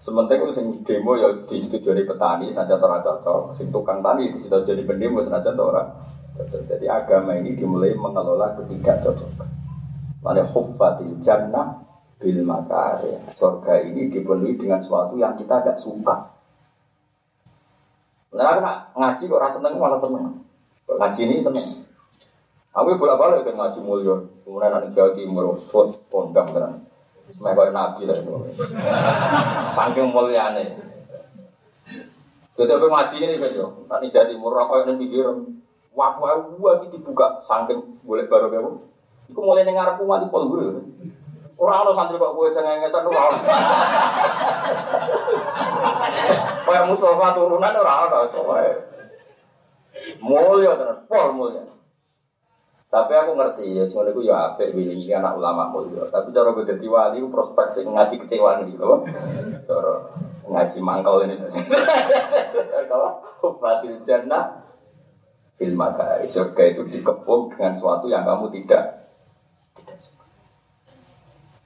[0.02, 3.54] Sementing ku sing demo ya disetujui petani saja ora cocok.
[3.54, 5.84] Sing tukang tani disetujui pendemo saja ora
[6.38, 9.50] Jadi agama ini dimulai mengelola ketidakcocokan.
[10.22, 11.82] Mana huffatil jannah
[12.18, 13.18] bil makari.
[13.34, 16.30] Surga ini dipenuhi dengan sesuatu yang kita tidak suka.
[18.38, 20.46] Nah, ngaji kok rasa seneng malah seneng.
[20.88, 21.84] Ngaji ini seneng.
[22.72, 24.16] Aku bolak balik kan ngaji mulia.
[24.44, 26.88] Kemudian anak Jawa Timur, Sot, Pondang kan.
[27.28, 28.32] Semai kaya nabi lah itu.
[29.76, 30.80] Saking mulyane.
[32.56, 33.52] Jadi apa ngaji ini kan
[33.86, 35.28] tadi jadi murah kaya nih pikir,
[35.94, 38.72] wah wah wah dibuka saking boleh baru kamu.
[39.28, 40.80] Iku mulai dengar aku mati pol guru.
[41.58, 43.34] Orang lo santri kok gue cengengesan lu mau.
[46.64, 48.87] Kayak Mustafa turunan orang ada soalnya.
[50.22, 51.64] Mulia tenan, pol mulia.
[52.88, 56.08] Tapi aku ngerti ya, soalnya aku ya apik willing ini anak ulama mulia.
[56.08, 59.04] Tapi cara gue jadi wali, prospek sih ngaji kecewaan gitu loh.
[59.68, 59.94] Cara
[60.48, 61.36] ngaji mangkal ini.
[62.90, 63.20] Kalau
[63.60, 64.64] batil jannah
[65.60, 69.10] fil makari surga itu dikepung dengan sesuatu yang kamu tidak
[69.76, 70.24] tidak suka.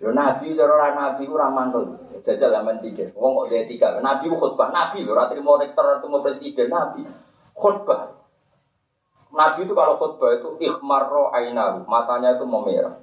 [0.00, 2.00] Yo nabi cara nabi ora mantul.
[2.22, 3.14] Jajal zaman pikir.
[3.18, 3.98] Wong kok dia tiga.
[3.98, 7.02] Nabi khutbah, nabi lho ora trimo rektor, trimo presiden, nabi
[7.54, 8.21] khutbah.
[9.32, 13.00] Nabi itu kalau khutbah itu ikhmarro ainahu, matanya itu memerah.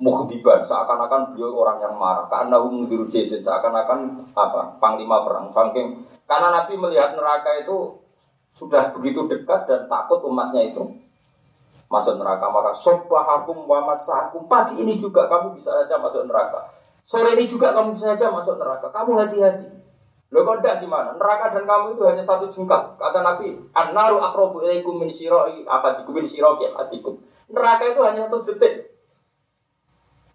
[0.00, 2.26] Mukhdiban, seakan-akan beliau orang yang marah.
[2.26, 4.80] Karena mengiru jesin, seakan-akan apa?
[4.82, 8.00] Panglima perang, Saking Karena Nabi melihat neraka itu
[8.56, 10.82] sudah begitu dekat dan takut umatnya itu
[11.92, 12.48] masuk neraka.
[12.48, 14.48] Maka sobahakum wa masakum.
[14.48, 16.72] Pagi ini juga kamu bisa saja masuk neraka.
[17.04, 18.88] Sore ini juga kamu bisa saja masuk neraka.
[18.88, 19.81] Kamu hati-hati.
[20.32, 21.12] Lo kok enggak gimana?
[21.12, 22.96] Neraka dan kamu itu hanya satu jengkal.
[22.96, 27.20] Kata Nabi, "An-naru aqrabu ilaikum min syira'i apatikum min syiraki atikum."
[27.52, 28.96] Neraka itu hanya satu detik.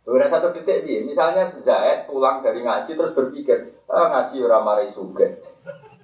[0.05, 1.01] Udah satu detik dia.
[1.01, 5.41] Misalnya Zaid pulang dari ngaji terus berpikir, ah, ngaji ora marai suge.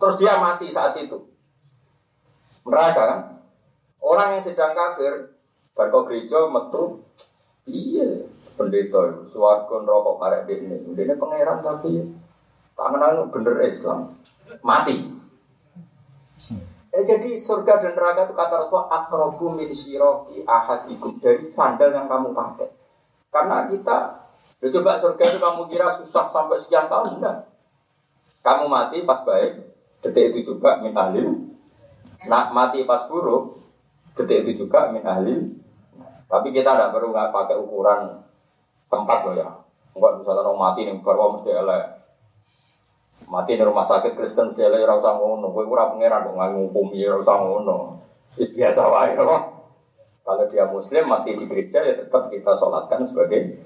[0.02, 1.30] Terus dia mati saat itu.
[2.66, 3.20] Neraka kan?
[4.02, 5.38] Orang yang sedang kafir,
[5.78, 7.06] barco gereja metu,
[7.70, 8.26] iya
[8.58, 12.23] pendeta itu, suarga rokok karek ini, ini pangeran tapi
[12.74, 14.18] Tangan bener Islam.
[14.66, 15.14] Mati.
[16.94, 22.06] Eh, jadi surga dan neraka itu kata Rasulullah akrobu min siroki ahadikum dari sandal yang
[22.06, 22.70] kamu pakai.
[23.34, 23.98] Karena kita,
[24.62, 27.50] ya coba surga itu kamu kira susah sampai sekian tahun, enggak.
[28.46, 29.74] Kamu mati pas baik,
[30.06, 31.58] detik itu juga min ahlil.
[32.30, 33.58] Nak mati pas buruk,
[34.14, 35.50] detik itu juga min ahlil.
[36.30, 38.22] Tapi kita tidak perlu nggak pakai ukuran
[38.94, 39.50] tempat loh ya.
[39.98, 42.03] Enggak misalnya orang mati nih, baru mesti elek.
[43.28, 47.18] Mati di rumah sakit Kristen sedele ora usah ngono, kowe ora pangeran kok ngukumi ora
[47.24, 47.78] usah ngono.
[48.36, 49.42] Biasa wae loh.
[50.24, 53.60] Kalau dia muslim mati di gereja ya tetap kita sholatkan sebagai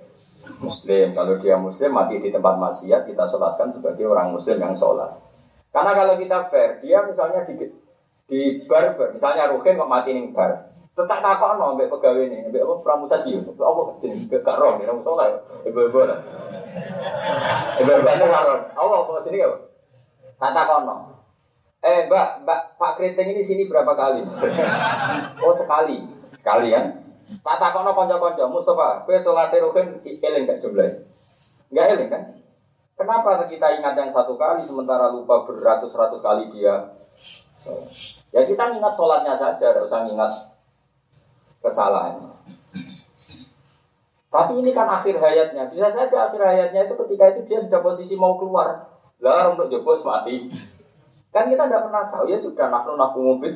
[0.58, 1.14] muslim.
[1.14, 5.14] Kalau dia muslim mati di tempat maksiat kita sholatkan sebagai orang muslim yang sholat.
[5.70, 7.54] Karena kalau kita fair, dia misalnya di
[8.28, 12.66] di bar, misalnya Ruhin kok mati nih bar, tetap takok no mbek pegawai ini, mbek
[12.66, 16.18] apa pramusaji, apa jenis gak roh, nih sholat, ibu-ibu lah.
[17.78, 19.58] Ibu-ibu itu karon, apa kok jenis apa?
[20.42, 20.96] Tak takok no.
[21.86, 24.26] Eh mbak, mbak Pak Keriting ini sini berapa kali?
[25.46, 26.02] oh sekali,
[26.34, 26.98] sekali kan?
[27.46, 31.06] Tak takok no konco-konco, Mustafa, kue sholat Ruhin eling gak jumlahnya?
[31.70, 32.24] Enggak eling kan?
[32.98, 36.98] Kenapa kita ingat yang satu kali sementara lupa beratus-ratus kali dia?
[38.34, 40.47] Ya kita ingat sholatnya saja, tidak usah ingat
[41.62, 42.28] kesalahan.
[44.28, 45.72] Tapi ini kan akhir hayatnya.
[45.72, 48.92] Bisa saja akhir hayatnya itu ketika itu dia sudah posisi mau keluar.
[49.24, 50.52] Lah untuk jebol mati.
[51.32, 53.54] Kan kita tidak pernah tahu ya sudah nafsu nafsu mobil.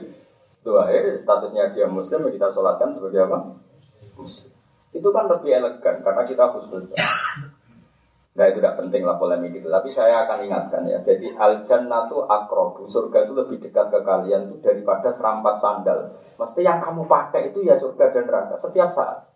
[0.61, 0.85] Doa
[1.17, 3.57] statusnya dia muslim kita sholatkan sebagai apa?
[4.93, 6.85] Itu kan lebih elegan karena kita khusnul
[8.31, 9.67] Nah itu tidak penting lah polemik itu.
[9.67, 11.03] Tapi saya akan ingatkan ya.
[11.03, 12.87] Jadi al jannatu akrobu.
[12.87, 16.15] Surga itu lebih dekat ke kalian tuh daripada serampat sandal.
[16.39, 19.27] Mesti yang kamu pakai itu ya surga dan neraka setiap saat.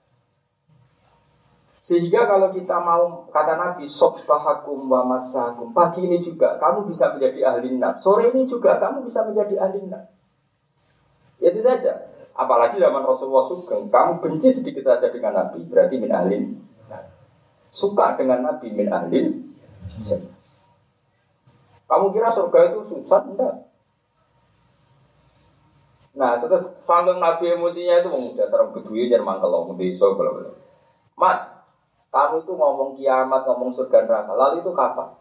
[1.86, 7.46] Sehingga kalau kita mau kata Nabi Sobbahakum wa masakum Pagi ini juga kamu bisa menjadi
[7.46, 10.10] ahli nak Sore ini juga kamu bisa menjadi ahli nak
[11.38, 16.64] Itu saja Apalagi zaman Rasulullah Sugeng Kamu benci sedikit saja dengan Nabi Berarti min ahli
[17.76, 19.46] suka dengan Nabi min ahlin
[21.86, 23.22] kamu kira surga itu susah?
[23.30, 23.54] Enggak.
[26.16, 30.56] Nah, terus sambil Nabi emosinya itu dasar bedui jadi mangkel ngomong desa kalau
[31.16, 31.64] Mat,
[32.10, 34.34] kamu itu ngomong kiamat, ngomong surga neraka.
[34.34, 35.16] Lalu itu kapan?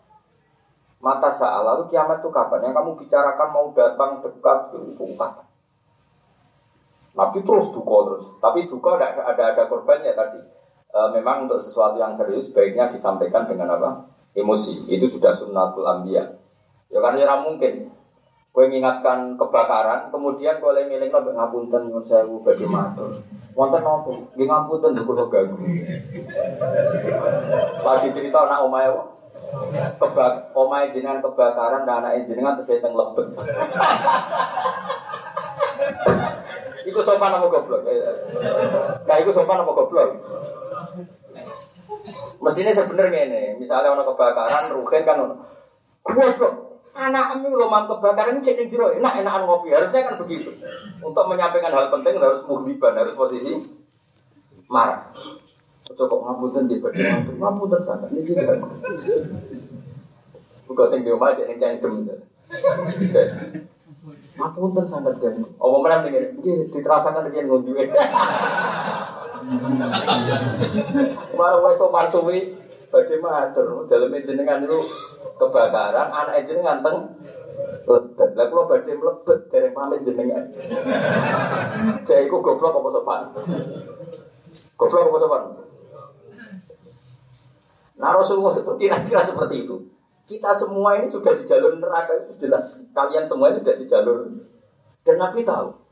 [1.04, 2.70] Mata saat lalu kiamat itu kapan?
[2.70, 5.44] Yang kamu bicarakan mau datang dekat itu kapan?
[7.14, 8.24] Nabi terus duka terus.
[8.40, 10.63] Tapi duka ada ada ada korbannya tadi
[10.94, 14.06] e, memang untuk sesuatu yang serius baiknya disampaikan dengan apa?
[14.38, 14.86] Emosi.
[14.86, 16.38] Itu sudah sunnatul ambia.
[16.88, 17.90] Ya karena ya mungkin
[18.54, 23.10] Kue mengingatkan kebakaran, kemudian kue ngiling nabi ngapunten nyuwun sewu bagi matur.
[23.50, 24.30] Wonten nopo?
[24.38, 25.58] Nggih ngapunten kula ganggu.
[27.82, 28.94] Lagi cerita anak omae
[29.98, 33.26] kebak omae jenengan kebakaran dan anak jenengan terus teng lebet.
[36.86, 37.82] Iku sopan apa goblok?
[39.02, 40.14] Nah, iku sopan apa goblok?
[42.40, 45.24] Mestinya sebenarnya ini, misalnya orang kebakaran, rugen kan,
[46.04, 46.52] goblok,
[46.92, 49.72] anak kami lo mang kebakaran cek yang jero enak enakan ngopi.
[49.72, 50.52] Harusnya kan begitu.
[51.00, 53.56] Untuk menyampaikan hal penting harus muhdiban harus posisi
[54.68, 55.10] marah.
[55.94, 58.56] Coba ngapunten di badan ngapunten sangat ini tidak
[60.64, 62.08] bukan sing dia macet yang cangkem
[64.34, 66.34] ngapunten sangat kan oh mana nih
[66.72, 67.94] diterasakan dengan ngunjungin
[71.32, 72.38] kemarin wae sopan suwi
[72.88, 74.78] badhe matur dalam jenengan itu
[75.36, 76.96] kebakaran, anak jenengan teng
[77.84, 78.30] lebet.
[78.38, 80.44] Lah kula badhe mlebet dereng pamit jenengan.
[82.06, 83.20] Cek iku goblok apa sopan?
[84.78, 85.42] Goblok apa sopan?
[87.94, 89.76] Nah Rasulullah itu kira-kira seperti itu.
[90.24, 92.80] Kita semua ini sudah di jalur neraka itu jelas.
[92.96, 94.24] Kalian semua ini sudah di jalur
[95.04, 95.83] dan Nabi tahu.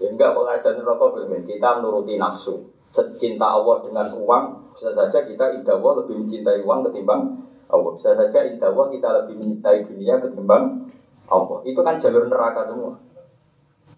[0.00, 1.10] Ya enggak kok ngajarin rokok
[1.44, 2.72] kita menuruti nafsu.
[2.90, 7.22] Cinta Allah dengan uang, bisa saja kita indah Allah lebih mencintai uang ketimbang
[7.70, 7.92] Allah.
[8.00, 10.64] Bisa saja indah Allah kita lebih mencintai dunia ketimbang
[11.28, 11.58] Allah.
[11.68, 12.98] Itu kan jalur neraka semua.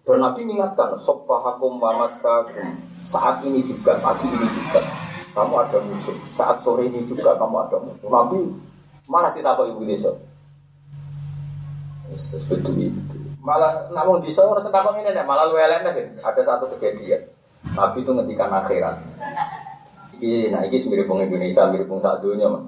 [0.03, 2.75] Dan Nabi mengingatkan, Sopahakum mamasakum.
[3.07, 4.83] Saat ini juga, pagi ini juga.
[5.31, 6.13] Kamu ada musuh.
[6.35, 8.11] Saat sore ini juga kamu ada musuh.
[8.11, 8.51] Nabi,
[9.07, 10.11] mana kita tahu ibu desa?
[12.13, 13.22] Seperti itu.
[13.43, 15.83] Malah namun di sana sekarang ini malah lu elek
[16.23, 17.27] Ada satu kejadian.
[17.75, 19.03] Nabi itu ngendikan akhirat.
[20.15, 22.63] Iki, nah ini mirip Indonesia, mirip saat dunia mah.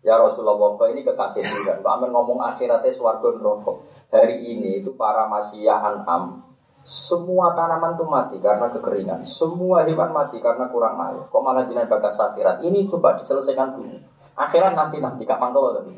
[0.00, 1.76] Ya Rasulullah, kok ini kekasih juga.
[1.76, 3.84] Pak Amin ngomong akhiratnya suarga rokok.
[4.08, 6.40] Hari ini itu para masyia an'am.
[6.80, 9.28] Semua tanaman itu mati karena kekeringan.
[9.28, 11.22] Semua hewan mati karena kurang air.
[11.28, 12.64] Kok malah jinan bagas akhirat?
[12.64, 14.00] Ini coba diselesaikan dulu.
[14.40, 15.92] Akhirat nanti-nanti, kak mantau tadi.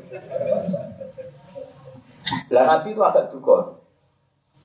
[2.51, 3.82] Lah Nabi itu agak juga.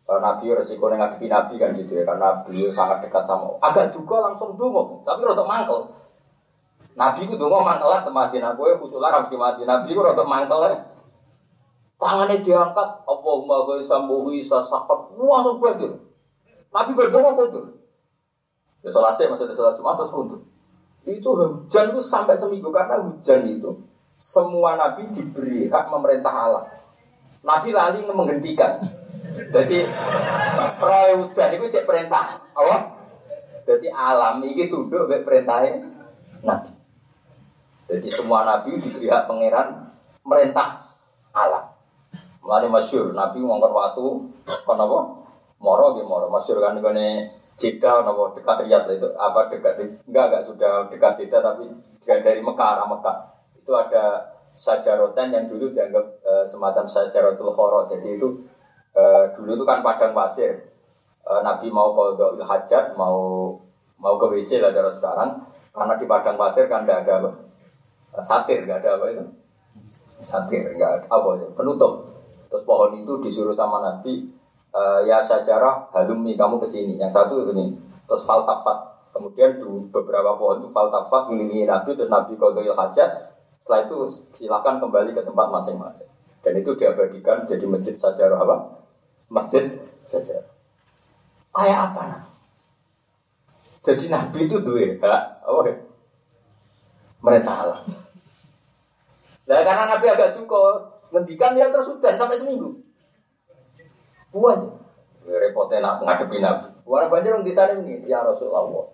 [0.08, 3.60] Nabi resiko ngadepi Nabi kan gitu ya, karena beliau sangat dekat sama.
[3.60, 5.84] Agak juga langsung dungu, tapi rotok mangkel.
[6.98, 9.62] Nabi itu dong mantel lah temati aku ya kusulah harus mati.
[9.62, 10.76] Nabi itu rada mantel ya.
[11.94, 15.94] Tangannya diangkat, apa mbak sambuhi bisa sakat, langsung banjir.
[16.74, 17.60] Nabi apa itu?
[18.82, 20.40] Ya sholat saya maksudnya sholat Jumat terus untuk.
[21.06, 23.78] Itu hujan itu sampai seminggu karena hujan itu
[24.18, 26.64] semua nabi diberi hak memerintah Allah.
[27.46, 28.97] Nabi lali menghentikan.
[29.38, 29.78] Jadi
[30.82, 32.98] roy hujan itu cek perintah Allah.
[33.68, 35.84] Jadi alam ini tunduk ke perintahnya
[36.42, 36.72] Nabi.
[37.88, 39.92] Jadi semua nabi diberi hak pangeran
[40.24, 40.92] merintah
[41.32, 41.72] alam.
[42.44, 44.06] Mulai masyur nabi ngongkar waktu
[44.64, 44.98] kenapa?
[45.58, 50.42] Moro gitu moro masyur kan ini Jeddah nopo dekat Riyadh itu apa dekat enggak enggak
[50.46, 51.66] sudah dekat Jeddah tapi
[51.98, 53.16] dekat dari Mekah arah Mekah
[53.58, 58.46] itu ada sajarotan yang dulu dianggap e, semacam sajarotul khoro jadi itu
[58.94, 59.02] e,
[59.36, 60.70] dulu itu kan padang pasir.
[61.24, 63.52] E, Nabi mau ke hajat mau
[63.98, 65.30] mau ke WC lah cara sekarang.
[65.72, 67.30] Karena di padang pasir kan tidak ada apa?
[68.24, 69.24] Satir nggak ada apa itu?
[70.20, 72.12] Satir nggak ada apa ya penutup.
[72.48, 74.28] Terus pohon itu disuruh sama nabi
[74.72, 77.78] e, ya sejarah halumi kamu ke sini yang satu ini.
[78.08, 78.98] Terus faltafat.
[79.08, 83.28] Kemudian di beberapa pohon itu faltafat ini nabi terus nabi kodoil hajat
[83.68, 83.96] setelah itu
[84.32, 86.08] silakan kembali ke tempat masing-masing
[86.48, 88.56] dan itu diabadikan jadi masjid sejarah apa
[89.28, 89.68] masjid
[90.08, 90.48] sejarah
[91.52, 92.22] kayak apa nah?
[93.84, 95.60] jadi nabi itu dua hak oh
[97.18, 97.82] mereka Allah.
[99.48, 102.78] Nah, karena Nabi agak cukup, ngendikan ya terus hujan sampai seminggu.
[104.30, 104.60] Buat
[105.24, 106.68] ya, repotnya nak ngadepi Nabi.
[106.84, 108.92] Warna banjir di sana ini, ya Rasulullah.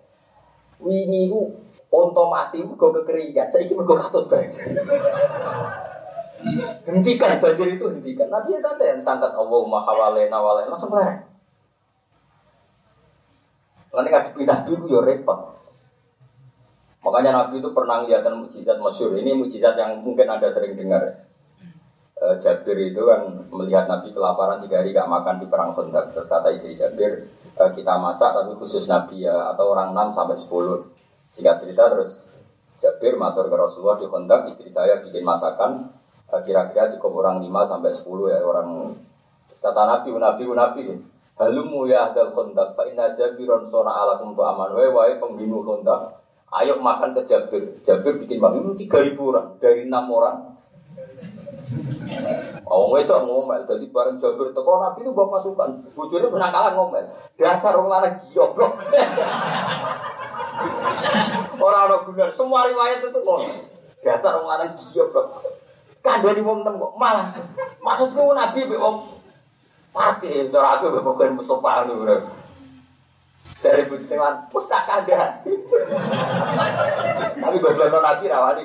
[0.83, 1.53] Ini ku
[1.91, 3.51] onto mati gue kekeringan.
[3.51, 4.63] Ingin gue katut banjir.
[6.85, 8.27] Hentikan banjir itu hentikan.
[8.29, 11.25] Nabi ya santai, tangkat Allahumma hawalena walena langsung kelar.
[13.95, 15.39] Lalu ngadepi Nabi gue ya repot.
[17.05, 19.13] Makanya Nabi itu pernah melihat mujizat masyur.
[19.13, 21.29] Ini mujizat yang mungkin Anda sering dengar.
[22.17, 26.17] E, Jabir itu kan melihat Nabi kelaparan tiga hari gak makan di perang Khandaq.
[26.17, 30.37] Terus kata istri Jabir, e, kita masak tapi khusus Nabi ya atau orang 6 sampai
[30.37, 30.89] 10.
[31.29, 32.25] Singkat cerita terus
[32.81, 35.93] Jabir matur ke Rasulullah di Khandaq, istri saya bikin masakan
[36.43, 38.67] kira-kira cukup orang 5 sampai 10 ya orang
[39.61, 40.83] kata Nabi, Nabi, Nabi
[41.35, 46.25] Halumu ya dal Khandaq fa inna Jabiron sona alakum tu aman wa wa pembinu Khandaq
[46.55, 47.83] Ayo makan ke Jabir.
[47.83, 50.55] Jabir bikin makan itu tiga ribu orang dari enam orang.
[52.63, 53.67] Oh, itu ngomel.
[53.67, 55.69] Jadi bareng Jabir teko Nabi itu bapak pasukan.
[55.91, 57.11] Bujurnya pernah kalah ngomel.
[57.35, 58.71] Dasar orang lanang goblok.
[61.65, 62.29] Orang-orang benar.
[62.31, 63.55] Semua riwayat itu ngomel.
[63.99, 65.27] Dasar orang lanang goblok.
[66.05, 67.33] Kandani wong nem kok malah.
[67.81, 69.17] Maksudku Nabi be wong
[69.95, 71.87] Parkir, cara aku bukan Mustafa
[73.65, 75.01] dari budi sing lan pustaka
[77.41, 78.63] Tapi goblok nabi rawani.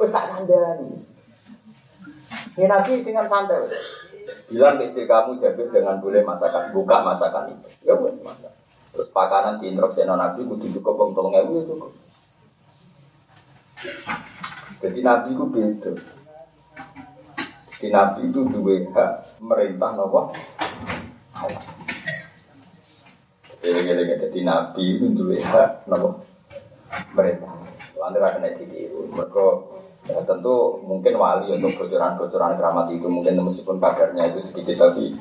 [0.00, 0.88] Wes tak kandani.
[2.56, 3.68] Ini nabi dengan santai.
[4.46, 7.68] Bilang ke istri kamu Jabir jangan boleh masakan, buka masakan itu.
[7.84, 8.54] Ya wes masak.
[8.94, 11.92] Terus pakanan di introkseno nabi kudu cukup bong tolong ya cukup.
[14.80, 15.92] Jadi nabi ku beda.
[17.76, 19.12] Di nabi itu dua hak
[19.44, 20.32] merintah nopo.
[23.60, 26.24] Gini-gini, jadi nabi itu dua hak nopo
[27.12, 27.52] merintah.
[28.00, 29.12] Anda akan ditiru.
[29.12, 29.46] Mereka
[30.08, 35.12] ya, tentu mungkin wali untuk bocoran-bocoran keramat itu mungkin meskipun kadarnya itu sedikit tapi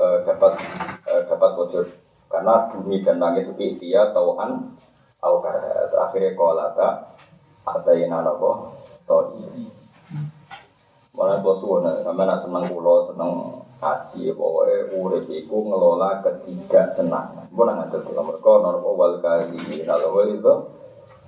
[0.00, 0.52] eh, dapat
[1.04, 1.84] eh, dapat bocor
[2.32, 4.72] karena bumi dan langit itu dia tauan
[5.20, 5.44] au
[5.92, 7.12] terakhirnya kolata
[7.68, 8.77] ada yang nopo
[9.08, 9.40] toi.
[11.16, 17.48] Malah bos suwon, sama nak seneng pulau seneng kaji, pokoknya urip iku ngelola ketiga senang.
[17.50, 20.54] Bukan ngantar pulau mereka normal wal kali nalo itu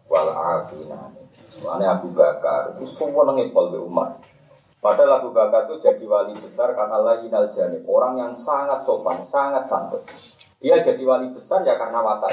[0.07, 1.11] wal afina.
[1.59, 4.23] Soalnya Abu Bakar itu semua nengipol di umat.
[4.81, 9.69] Padahal Abu Bakar itu jadi wali besar karena lagi janib orang yang sangat sopan, sangat
[9.69, 10.01] santun.
[10.57, 12.33] Dia jadi wali besar ya karena watak.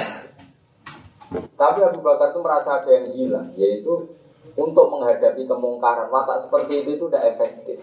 [1.58, 4.16] Tapi Abu Bakar itu merasa ada yang hilang, yaitu
[4.58, 7.78] untuk menghadapi kemungkaran watak seperti itu itu tidak efektif.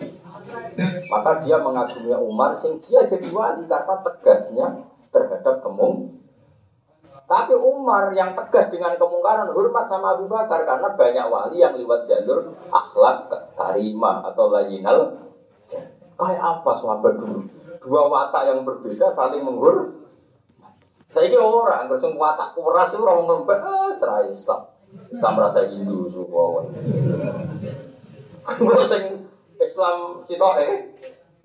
[1.08, 4.68] Maka dia mengagumi Umar, sing dia jadi wali karena tegasnya
[5.16, 6.16] terhadap kemung
[7.26, 12.06] tapi Umar yang tegas dengan kemungkaran hormat sama Abu Bakar karena banyak wali yang lewat
[12.06, 15.26] jalur akhlak karimah atau layinal.
[16.16, 17.50] Kayak apa sahabat dulu?
[17.82, 20.06] Dua watak yang berbeda saling menghur.
[21.10, 24.62] Saya kira orang langsung watak kuras itu orang ngembek, ah, serai Islam.
[25.12, 26.66] Islam rasa Hindu semua.
[28.46, 29.04] Gue sing
[29.58, 30.74] Islam sitok eh,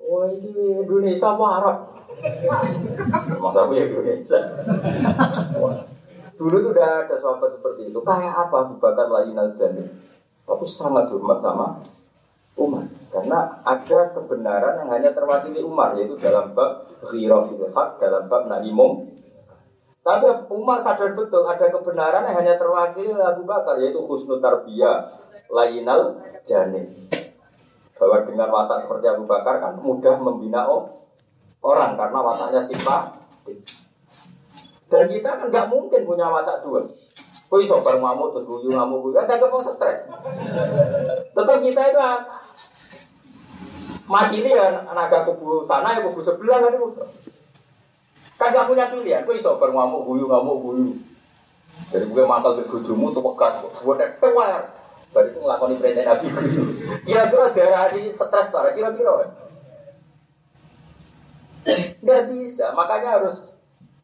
[0.02, 1.76] wah ini Indonesia apa Arab?
[3.40, 4.40] Masa aku ya Indonesia.
[6.40, 8.00] Dulu tuh udah ada sahabat seperti itu.
[8.00, 11.66] Kayak apa Abu Bakar lain al Tapi sangat hormat sama
[12.56, 12.84] Umar.
[13.12, 15.92] Karena ada kebenaran yang hanya terwakili Umar.
[16.00, 19.19] Yaitu dalam bab ghirafil haq, dalam bab nahimum.
[20.00, 23.76] Tapi Umar sadar betul ada kebenaran yang hanya terwakili Abu Bakar.
[23.76, 25.20] Yaitu husnul tarbiyah
[25.52, 27.08] lainal janin.
[28.00, 30.64] Bahwa dengan watak seperti Abu Bakar kan mudah membina
[31.60, 33.60] orang karena wataknya simpatik.
[34.90, 36.88] Dan kita kan nggak mungkin punya watak dua.
[37.50, 40.06] Kau iso bareng ngamu terus guyu ngamu guyu, kan tak mau stres.
[41.34, 42.00] Tetap kita itu
[44.06, 46.88] mati ini ya naga kubu sana ya kubu sebelah kan itu.
[48.40, 50.88] Kan gak punya pilihan, kau iso bareng ngamu guyu ngamu guyu.
[51.92, 54.62] Jadi gue mantel ke bujumu tuh pekas, gue tewer.
[55.10, 56.30] Baru itu ngelakoni perintah Nabi
[57.02, 59.10] Kira-kira darah di stres, kira-kira.
[62.00, 63.52] Nggak bisa, makanya harus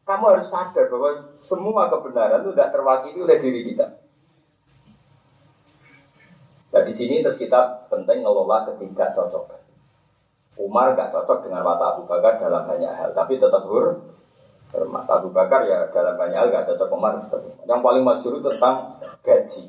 [0.05, 1.09] kamu harus sadar bahwa
[1.41, 3.87] semua kebenaran itu tidak terwakili oleh diri kita.
[6.71, 9.57] Nah di sini terus kita penting ngelola ketiga cocok.
[10.57, 14.16] Umar gak cocok dengan mata Abu Bakar dalam banyak hal, tapi tetap hur.
[14.67, 17.39] Mata Abu Bakar ya dalam banyak hal gak cocok Umar tetap.
[17.63, 19.63] Yang paling masyhur tentang gaji.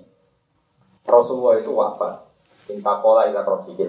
[1.07, 2.27] Rasulullah itu wafat.
[2.69, 3.89] Inta pola ila rofiqil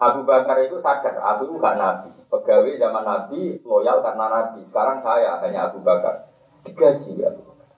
[0.00, 2.10] Abu Bakar itu sadar, Abu itu gak nabi.
[2.32, 4.64] Pegawai zaman nabi loyal karena nabi.
[4.64, 6.32] Sekarang saya hanya Abu Bakar.
[6.64, 7.68] Digaji ya Abu Bakar.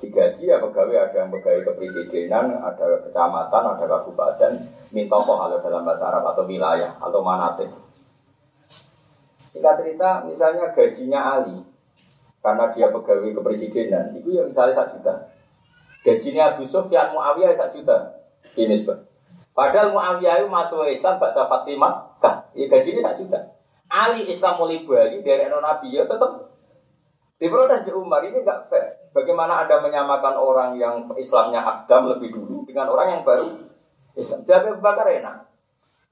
[0.00, 4.52] Digaji ya pegawai ada yang pegawai kepresidenan, ada kecamatan, ada kabupaten.
[4.96, 7.68] Minta kalau dalam bahasa Arab atau wilayah atau manatik.
[9.56, 11.64] Singkat cerita, misalnya gajinya Ali,
[12.44, 15.32] karena dia pegawai kepresidenan, itu ya misalnya satu juta.
[16.04, 18.20] Gajinya Abu Sufyan Muawiyah satu juta.
[18.52, 19.08] Ini sebab.
[19.56, 22.52] Padahal Muawiyah itu masuk Islam pada Fatimah, kah?
[22.52, 23.56] Ya gajinya satu juta.
[23.88, 26.52] Ali Islam mulai bali dari Nabi ya tetap
[27.40, 29.08] diprotes di Umar ini nggak fair.
[29.16, 33.56] Bagaimana Anda menyamakan orang yang Islamnya Adam lebih dulu dengan orang yang baru
[34.20, 34.44] Islam?
[34.44, 35.45] Jadi bakar enak.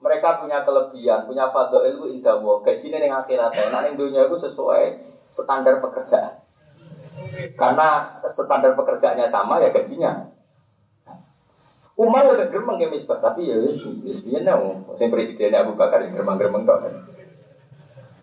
[0.04, 5.00] Mereka punya kelebihan, punya fadl ilmu indah gajinya dengan akhirat enak, yang dunia itu sesuai
[5.32, 6.44] standar pekerjaan.
[7.56, 10.34] Karena standar pekerjaannya sama ya gajinya
[11.94, 13.54] Umar udah geremeng ya misbah, tapi ya
[14.42, 16.90] nang sing presiden Abu Bakar yang geremeng-geremeng tok.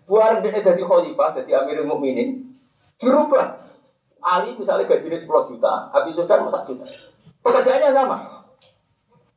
[0.04, 2.52] Buar dia jadi khalifah, jadi Amirul Mukminin,
[3.00, 3.64] dirubah.
[4.22, 6.84] Ali misalnya gajinya 10 juta, Abi Sufyan 4 juta.
[7.42, 8.44] Pekerjaannya sama.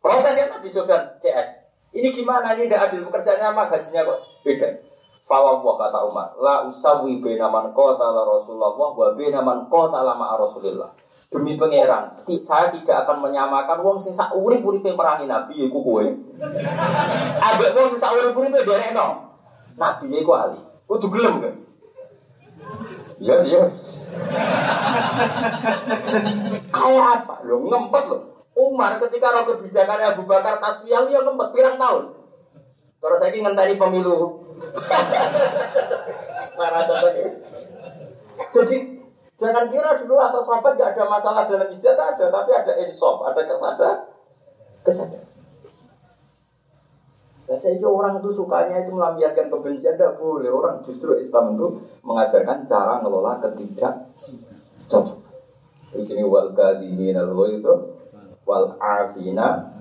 [0.03, 1.64] Protesnya Abi Sufyan CS.
[1.95, 4.69] Ini gimana ini tidak adil pekerjaannya sama gajinya kok beda.
[5.25, 10.91] Fawwah kata Umar, la usawi bena man qatala Rasulullah wa bena man qatala ma'a Rasulillah.
[11.33, 16.05] Demi pangeran, saya tidak akan menyamakan wong sing sak urip-uripe merangi nabi iku kowe.
[17.49, 19.33] Ambek wong sing sak urip-uripe derekno.
[19.79, 20.61] Nabi iku ali.
[20.85, 21.55] Kudu gelem kan?
[23.17, 23.63] Iya sih, iya.
[26.75, 27.35] Kayak apa?
[27.47, 28.34] Lo ngempet lo.
[28.55, 32.15] Umar ketika roh kebijakan Abu Bakar tasbih ya ngempet pirang tahun.
[33.03, 34.47] Terus saya ngenteni pemilu.
[36.57, 36.87] Para
[38.55, 38.75] Jadi
[39.35, 43.43] jangan kira dulu atau sahabat gak ada masalah dalam istiadat ada, tapi ada insaf, ada
[43.43, 43.97] kesadaran,
[44.87, 45.27] kesadaran.
[47.45, 50.49] Nah, saya orang itu sukanya itu melampiaskan kebencian, tidak boleh.
[50.49, 54.09] Orang justru Islam itu mengajarkan cara ngelola ketidak
[54.89, 55.21] cocok.
[55.93, 57.73] Ini wal kadimin al itu
[58.45, 59.73] wal afina.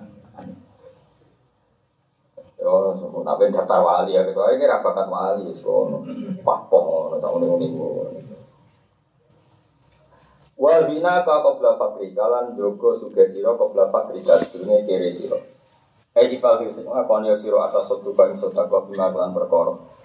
[2.58, 2.96] Yo,
[3.28, 4.40] apa daftar wali ya gitu.
[4.40, 6.00] Ini rapakat wali, so,
[6.40, 7.78] pahpong, sama ini ini.
[10.56, 15.36] Wal bina ka qabla fakri kalan jogo sugesiro qabla fakri kadune kiri siro.
[16.14, 19.34] Eh ifal fi sing ngakoni sira atas sabtu bang sedekah bima kelan.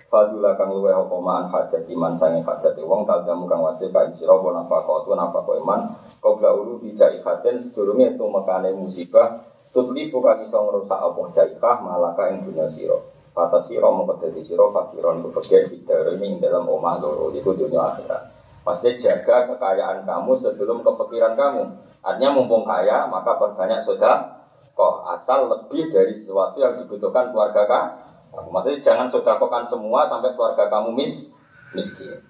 [0.10, 4.34] Fadula kang luweh apa man hajat iman sange hajat wong jamu kang wajib kae sira
[4.34, 10.42] apa nafaqah tu nafaqah iman qabla ulu bijai haten sedurunge tu mekane musibah tutli kang
[10.42, 12.98] iso ngrusak apa jaikah malaka ing dunya sira.
[13.38, 18.34] Fata sira mongko dadi sira fakiron ku fakir ini dalam omah loro iku dunya akhirat.
[18.66, 21.64] Pasti jaga kekayaan kamu sebelum kepikiran kamu.
[22.02, 24.42] Artinya mumpung kaya, maka perbanyak sudah
[24.74, 28.09] kok asal lebih dari sesuatu yang dibutuhkan keluarga kamu.
[28.30, 31.26] Maksudnya jangan sodakokan semua sampai keluarga kamu mis
[31.74, 32.22] miskin.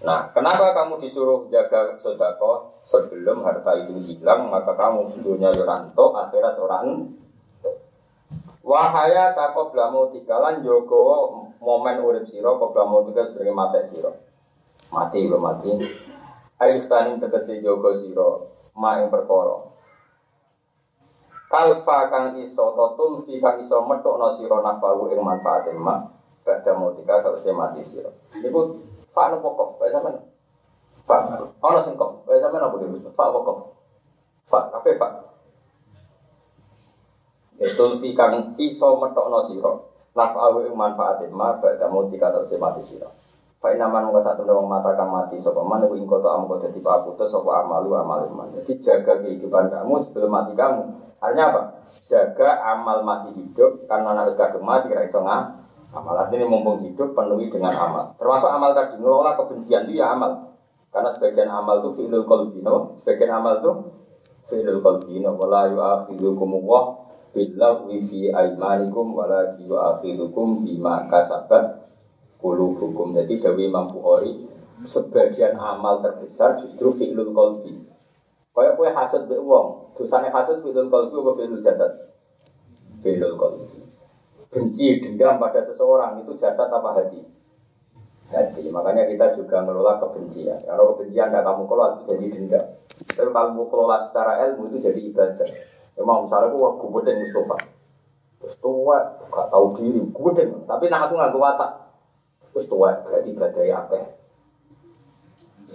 [0.00, 6.56] Nah, kenapa kamu disuruh jaga sodako sebelum harta itu hilang, maka kamu dunia yoranto, akhirat
[6.56, 7.12] orang
[8.60, 14.12] Wahaya tako blamu tikalan joko momen urip siro, kok blamu tiga sebagai mati siro.
[14.92, 15.74] Mati lo mati.
[16.60, 19.69] Ayo taning tegesi joko siro, ma yang perkoro
[21.50, 25.98] kalfa kang iso totul fi kang iso metokno sira nafahu ing manfaatin ma.
[26.46, 28.08] Badha mutika sausé mati sira.
[28.38, 28.80] Niku
[29.12, 30.16] fa no pokok kaya sampean
[31.04, 31.16] fa.
[31.60, 33.02] Ono sing kok kaya sampean apa dhewe?
[33.12, 33.56] Fa pokok
[34.46, 35.08] fa kabeh fa.
[37.60, 39.72] Itu fi kang iso metokno sira
[40.16, 43.10] nafahu ing manfaatin ma badha mutika sausé mati sira
[43.60, 46.80] Pak Inaman nggak satu wong mata kang mati sopo mana iku ingko am kau jadi
[46.80, 48.48] paputus sopo amalu amal iman.
[48.56, 50.80] Jadi jaga kehidupan kamu sebelum mati kamu.
[51.20, 51.62] Artinya apa?
[52.08, 55.20] Jaga amal masih hidup karena harus kadung mati kira iso
[55.90, 58.14] amal artinya mumpung hidup penuhi dengan amal.
[58.14, 60.54] Termasuk amal tadi ngelola kebencian dia ya amal.
[60.90, 62.98] Karena sebagian amal itu fi'lul qalbi, no?
[63.02, 63.72] Sebagian amal itu
[64.50, 65.38] fi'lul qalbi, no?
[65.38, 66.98] Wala yu'akhidukum wa
[67.30, 71.89] billahi fi aimanikum wala yu'akhidukum bima kasabat
[72.40, 73.12] kulu hukum.
[73.14, 74.48] Jadi Dewi Imam Bukhari
[74.88, 77.84] sebagian amal terbesar justru fi'lul qalbi.
[78.56, 81.92] Kayak kue hasud be wong, dosane hasud fi'lul qalbi apa fi'lul jasad?
[83.04, 83.78] Fi'lul qalbi.
[84.50, 87.20] Benci dendam pada seseorang itu jasad apa hati?
[88.32, 88.66] Hati.
[88.72, 90.64] Makanya kita juga mengelola kebencian.
[90.66, 92.64] Kalau kebencian tidak kamu kelola itu jadi dendam.
[93.00, 95.50] Tapi kalau kamu kelola secara ilmu itu jadi ibadah.
[96.00, 97.56] Emang misalnya aku gue Mustafa.
[98.40, 100.30] Terus tua, gak tahu diri, gue
[100.64, 101.89] Tapi nak aku nggak watak.
[102.60, 103.72] Terus tua berarti badai?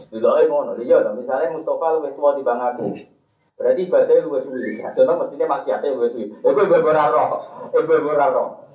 [0.06, 1.02] Dulu aja ngono, iya.
[1.18, 2.94] Misalnya Mustafa lebih tua di bang aku,
[3.58, 4.86] berarti badai lebih suwi.
[4.86, 6.26] Mestinya masih ada lebih suwi.
[6.46, 7.26] Eh gue beraro,
[7.74, 8.70] eh gue beraro.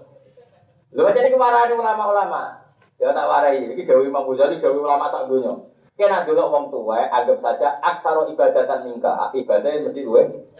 [0.91, 2.67] Lu jadi kemarahan ulama-ulama.
[2.99, 3.63] Ya tak warai.
[3.63, 5.55] Ini Dewi Imam Ghazali, ulama tak dunia.
[5.95, 9.31] Kena dulu orang tua, anggap saja aksaro ibadatan mingka.
[9.39, 10.51] Ibadahnya mesti luwe.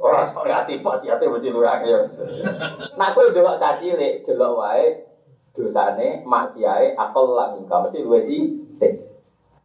[0.00, 1.68] Orang soalnya hati masih hati mesti luwe.
[2.96, 5.12] Nah, aku dulu kaji, dulu wae
[5.54, 8.42] dosane maksiate akal lan ingkang mesti luwe sih.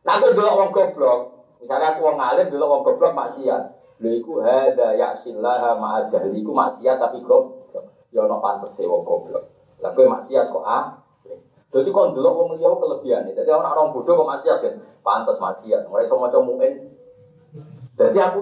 [0.06, 1.20] Nah aku delok wong goblok,
[1.60, 3.64] misalnya aku wong alim delok wong goblok maksiat.
[4.00, 7.90] Lha iku hada ya'sillah ma'a iku maksiat tapi goblok.
[8.14, 9.50] Ya ono pantese wong goblok.
[9.82, 11.04] Lah kowe maksiat kok ah?
[11.70, 13.30] Jadi kok delok wong liya kelebihan.
[13.34, 14.74] Jadi orang orang bodoh kok maksiat kan.
[15.06, 15.90] Pantes maksiat.
[15.90, 16.74] Mulai iso maca muin.
[18.00, 18.42] Jadi aku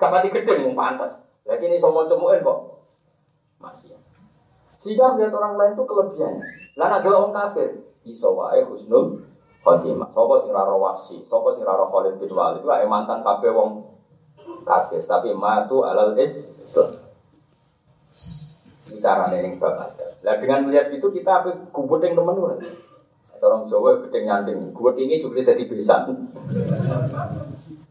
[0.00, 1.12] kapati gedhe mung pantes.
[1.46, 2.58] Lagi ini iso maca muin kok
[3.62, 4.05] maksiat.
[4.86, 6.46] Sehingga melihat orang lain itu kelebihannya.
[6.78, 9.26] Lah ada orang kafir, iso wae husnul
[9.66, 10.14] khotimah.
[10.14, 13.82] Sopo sing raro wasi, sopo sing raro Khalid bin Walid itu mantan kabeh wong
[14.62, 17.02] kafir, tapi matu alal Islam.
[18.86, 20.22] Bicara yang babat.
[20.22, 22.54] Lah dengan melihat itu kita apa yang temen ora.
[23.42, 26.06] Orang Jawa gedeng nyanding, kubut ini juga jadi bisa.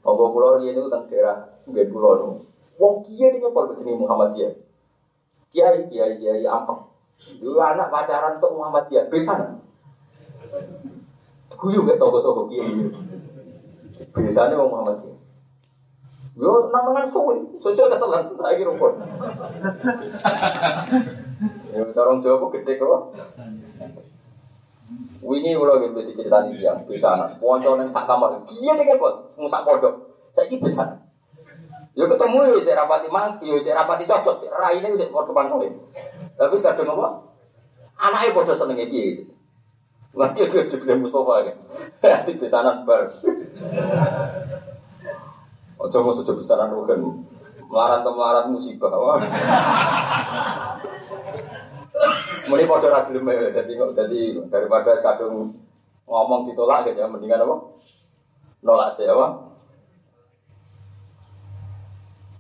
[0.02, 1.38] Ogo pulau ini itu tentang daerah
[1.68, 2.42] Nggak pulau
[2.76, 4.65] Wong kia dia nyepol ke Muhammadiyah.
[5.56, 6.92] Kiai, kiai, kiai ampang.
[7.40, 9.56] Dulu anak pacaran untuk Muhammadiyah, bisa nih.
[11.56, 12.92] Guyu gak toko-toko kiai.
[14.12, 15.16] Biasanya mau Muhammadiyah.
[16.36, 19.00] Yo nang nangan suwi, sosial keselan lagi rumput.
[21.72, 23.16] Ya orang Jawa gede kok.
[25.24, 27.40] Wingi kula nggih mesti critani dia bisa anak.
[27.40, 28.36] Ponco ning sak kamar.
[28.52, 30.20] Iya dek kok musak pondok.
[30.36, 31.05] Saiki bisa.
[31.96, 35.72] Yo ketemu yo cek rapati mang, yo cek rapati cocok, cek raine cek padha pantole.
[36.36, 37.08] Tapi kadang apa?
[37.96, 39.32] Anake padha senenge piye.
[40.16, 41.56] Lagi dia juga Mustafa ya.
[42.28, 43.16] Di pesanan bar.
[45.80, 47.24] Ojo mau sudah pesanan rugen.
[47.72, 48.92] Melarat melarat musibah.
[52.46, 53.26] Mending pada ra gelem
[53.56, 54.22] jadi jadi
[54.52, 55.56] daripada kadung
[56.06, 57.56] ngomong ditolak gitu ya mendingan apa?
[58.62, 59.45] Nolak sih apa?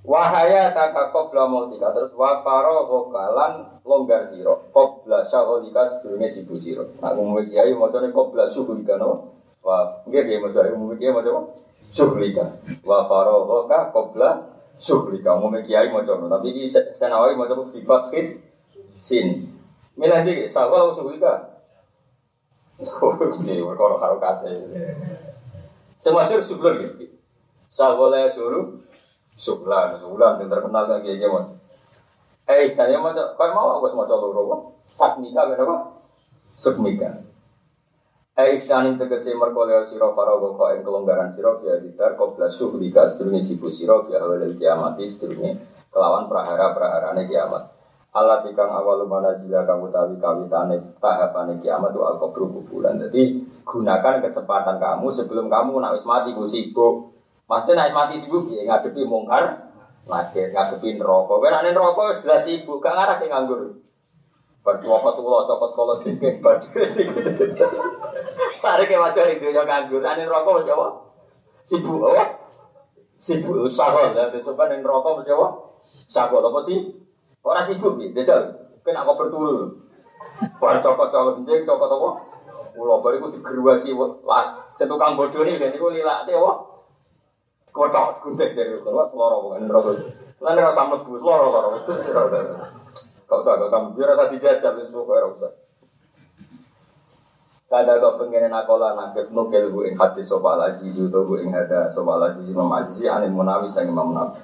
[0.05, 6.93] Wahaya taka qabla mautika terus wa faro vokalan longgar siro qabla syagholika sedurunge sibu siro.
[7.01, 9.33] Nah umum kiai macane qabla syughulika no.
[9.65, 11.49] Wah, nggih nggih maksud umum kiai maca
[11.89, 12.53] syughulika.
[12.85, 14.45] Wa faro voka qabla
[14.77, 15.41] syughulika.
[15.41, 18.45] Umum kiai maca tapi iki senawi maca fi fathis
[19.01, 19.49] sin.
[19.97, 21.49] Milih iki sawal syughulika.
[23.41, 24.51] Ini perkara karo kate.
[25.97, 27.09] Semua sur syukur gitu.
[27.71, 28.85] Sawale suruh
[29.35, 31.51] Sublan, sublan yang terkenal kan kayak gimana?
[32.45, 34.55] Eh, tadi mau kan mau aku semua coba robo.
[34.95, 35.97] Sakmika berapa?
[36.55, 37.25] Sukmika.
[38.35, 43.39] Eh, istani tegese merkoleo siro farogo kau yang kelonggaran siro via ditar kopla suhlika sedurunge
[43.39, 45.55] sibu siro via awal kiamati sedurunge
[45.87, 47.71] kelawan prahara praharane kiamat.
[48.15, 52.99] Allah tikang awal mana jika kamu tahu kawitane tahapane kiamat itu al kuburan.
[53.07, 57.14] Jadi gunakan kesempatan kamu sebelum kamu nak mati gue sibuk
[57.45, 59.69] Pasti naik mati sibuk ya ngadepi mungkar,
[60.09, 61.45] lagi ngadepi rokok.
[61.45, 63.85] Kan ane rokok sudah sibuk, gak ngarah ke nganggur.
[64.65, 66.69] Bercokot tuh cokot kalau jengking baju.
[68.65, 70.01] Tarik ke masuk itu yang nganggur.
[70.01, 71.13] Ane rokok menjawab
[71.69, 72.49] sibuk apa?
[73.21, 74.25] Sibuk sahol ya.
[74.41, 75.51] Coba ane rokok menjawab
[76.09, 76.81] sahol apa sih?
[77.45, 78.41] Orang sibuk ya, jajal.
[78.81, 79.85] Kena aku berturu.
[80.57, 82.09] Bercokot cokot jengking cokot apa?
[82.73, 83.93] Ulo bariku digeruaci
[84.25, 84.65] lah.
[84.81, 86.74] Tukang bodoh nih, jadi gue lilak apa?
[87.75, 89.99] Kotok gunting dari keluar seloro bukan rokok.
[90.39, 92.71] Lain rasa mlebu seloro loro itu sih rasa.
[93.27, 95.51] Kau usah kau kamu biar rasa dijajal wis pokoke usah.
[97.67, 101.91] Kada kau pengen nakola nakep nukel gue ing hati sopa aziz itu gue ing hada
[101.91, 104.39] sopa aziz imam aziz anil munawi sang imam nabi.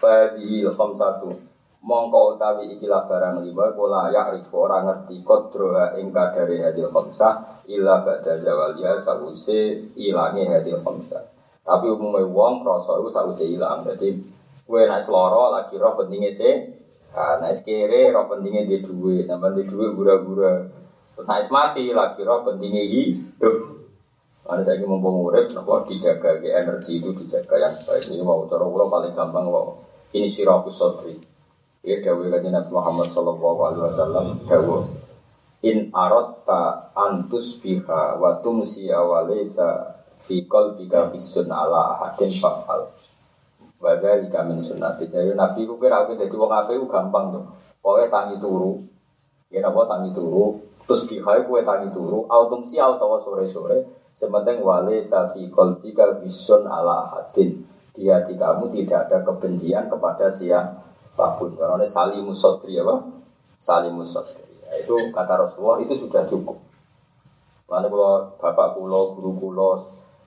[0.00, 1.36] Fadi ilham satu
[1.82, 7.66] mongko utawi ikilah barang lima pola ya riko orang ngerti kodroha ing kadare hadil khamsah
[7.68, 11.31] illa ba'da zawaliya sawuse ilangi hadil khamsah.
[11.62, 13.86] Tapi umumnya wong krasa itu sausé ilang.
[13.86, 14.18] Jadi
[14.66, 16.54] kue naik seloro lagi roh pentingnya sih.
[17.14, 20.66] Nah, naik kere roh pentingnya di duit, nambah di duit gura-gura.
[21.22, 23.56] Naik mati lagi roh pentingnya hidup.
[24.42, 28.10] Ada saya mau urip, nopo dijaga energi itu dijaga yang baik.
[28.10, 31.14] Ini mau cara ulo paling gampang mau ini siraku sotri.
[31.82, 34.82] Ya dawuh kanjeng Nabi Muhammad sallallahu alaihi wasallam dawuh
[35.66, 40.01] in arotta antus biha wa tumsi awalisa
[40.32, 42.88] Fikol bika bisun ala ahadin fa'al
[43.76, 45.12] Wadha lika min sunnati.
[45.12, 46.48] Jadi Nabi ku kira aku jadi wong
[46.80, 47.44] ku gampang tuh
[47.84, 48.80] Pokoknya tangi turu.
[49.52, 50.56] Ya napa tangi turu?
[50.88, 52.24] Terus bihai kue tangi turu?
[52.32, 53.84] Autum sial tawa sore-sore
[54.16, 57.68] Sementing wale safikol bika bisun ala ahadin.
[57.92, 61.52] Di hati kamu tidak ada kebencian kepada siapa pun.
[61.60, 63.04] Karena salimus sodri apa?
[63.60, 64.48] Salimus sodri.
[64.80, 66.56] Itu kata Rasulullah itu sudah cukup.
[67.68, 69.70] Lalu kalau bapak kulo, guru kulo,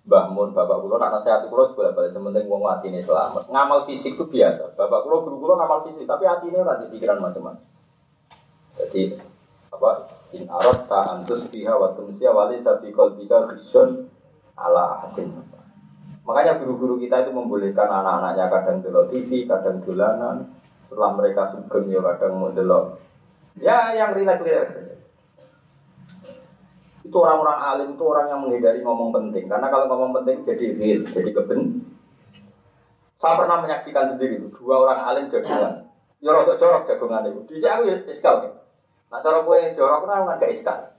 [0.05, 3.49] Mbah Mun, bapak kulo, nak nasihat kulo bolak balik sementing wong ini selamat.
[3.49, 4.77] Ngamal fisik itu biasa.
[4.77, 7.65] Bapak kulo, guru kulo ngamal fisik, tapi hati ini nanti pikiran macam-macam.
[8.77, 9.17] Jadi
[9.73, 9.91] apa?
[10.37, 14.05] In arot ta antus biha wa tumsiya wali sabi kolbika khisyun
[14.53, 15.31] ala ahadin.
[16.25, 20.53] Makanya guru-guru kita itu membolehkan anak-anaknya kadang delok TV, kadang dolanan.
[20.85, 22.53] Setelah mereka sugeng ya kadang mau.
[23.57, 24.95] Ya yang rileks-rileks saja.
[27.05, 29.45] Itu orang-orang alim itu orang yang menghindari ngomong penting.
[29.45, 31.85] Karena kalau ngomong penting jadi real, jadi keben.
[33.21, 35.85] Saya pernah menyaksikan sendiri itu dua orang alim jagungan.
[36.19, 37.61] Ya rada jorok jagungan itu.
[37.61, 38.57] Di aku ya iskal.
[39.13, 40.89] Nah cara gue jorok kan nggak iskal.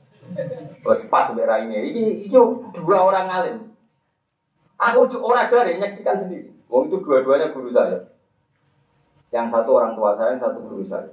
[0.82, 2.38] Terus pas merah ini, ini itu
[2.70, 3.56] dua orang alim.
[4.78, 6.54] Aku orang jari menyaksikan sendiri.
[6.70, 8.10] Wong itu dua-duanya guru saya.
[9.30, 11.10] Yang satu orang tua saya, yang satu guru saya.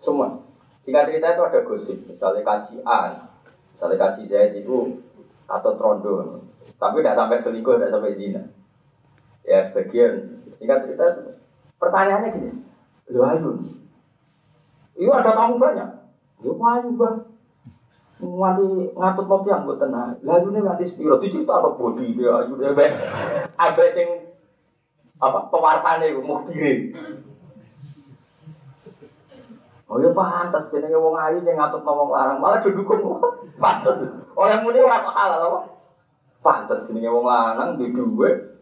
[0.00, 0.40] Semua.
[0.82, 3.10] Singkat cerita itu ada gosip, misalnya kajian,
[3.74, 5.02] Misalnya kasih saya itu
[5.48, 6.44] atau trondo,
[6.78, 8.42] tapi tidak sampai selingkuh, tidak sampai zina.
[9.42, 11.22] Ya sebagian singkat cerita itu.
[11.82, 12.50] Pertanyaannya gini,
[13.10, 13.50] lu ayu,
[14.94, 15.88] itu ada tamu banyak.
[16.46, 17.16] Lu ayu bang,
[18.22, 20.14] nganti ngatut mobil yang buat tenang.
[20.22, 22.70] Lalu nih nganti spiro, itu cerita apa body dia ayu dia.
[23.58, 24.08] Ada sing
[25.18, 26.94] apa pewartane mau kirim.
[29.92, 33.20] Oh ya pantas jenenge wong ayu yang ngatut ngomong larang, malah didukung.
[33.62, 34.08] Pantas.
[34.32, 35.58] Orang muni ora halal apa?
[36.40, 38.56] Pantas jenenge wong lanang di dhuwit.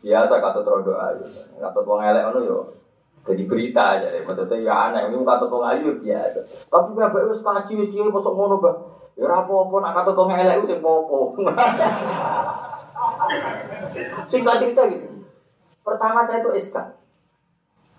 [0.00, 1.28] Biasa kata rondo ayu.
[1.60, 2.58] Kata wong elek ngono yo
[3.28, 4.24] jadi berita aja deh.
[4.24, 6.40] Maksudnya ya aneh, ini kata wong ayu biasa.
[6.72, 8.80] Tapi bapak wis kaji wis kiye mosok ngono, Bang.
[9.20, 11.36] Ya ora apa-apa nak kata wong elek wis popo.
[14.32, 15.28] Singkat cerita gitu.
[15.84, 16.76] Pertama saya itu SK.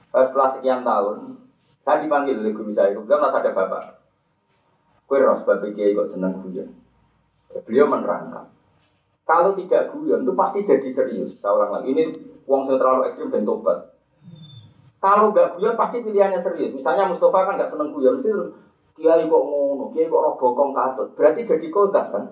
[0.10, 1.45] Setelah sekian tahun,
[1.86, 2.98] saya dipanggil oleh guru saya.
[2.98, 3.84] Kemudian masih ada bapak.
[5.06, 6.74] Kue ros bapak kiai kok seneng guyon.
[7.62, 8.50] Beliau menerangkan.
[9.22, 11.38] Kalau tidak guyon itu pasti jadi serius.
[11.38, 11.94] Saya ulang lagi.
[11.94, 12.04] Ini
[12.50, 13.94] uang yang terlalu ekstrim dan tobat.
[14.98, 16.74] Kalau nggak guyon pasti pilihannya serius.
[16.74, 18.18] Misalnya Mustafa kan nggak seneng guyon.
[18.18, 18.34] Mesti
[18.98, 21.14] kiai kok ngono, kiai kok roh bokong katut.
[21.14, 22.26] Berarti jadi kodas kan?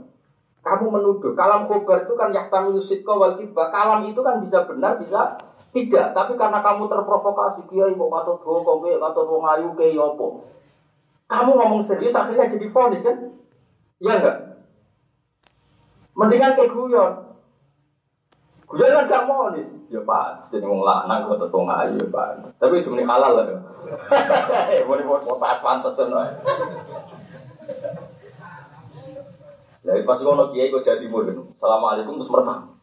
[0.65, 1.37] Kamu menuduh.
[1.37, 5.37] Kalam khobar itu kan yahtamilu sidqa wal Kalam itu kan bisa benar, bisa
[5.73, 6.13] tidak.
[6.13, 10.45] Tapi karena kamu terprovokasi, kiai kok katut bokong, kiai katut wong ayu, kiai opo.
[11.25, 13.17] Kamu ngomong serius akhirnya jadi fonis kan?
[13.97, 14.37] Iya enggak?
[16.13, 17.13] Mendingan kayak guyon.
[18.69, 19.65] Guyon kan gak mau nih.
[19.89, 22.53] Ya pak, jadi wong lanang kok tetong ayu ya pak.
[22.61, 23.45] Tapi cuma halal lah.
[24.85, 26.05] Boleh buat pantas pantas tuh
[29.83, 31.35] Lah pas ngono kiai kok jadi murid.
[31.57, 32.77] Assalamualaikum terus mertam.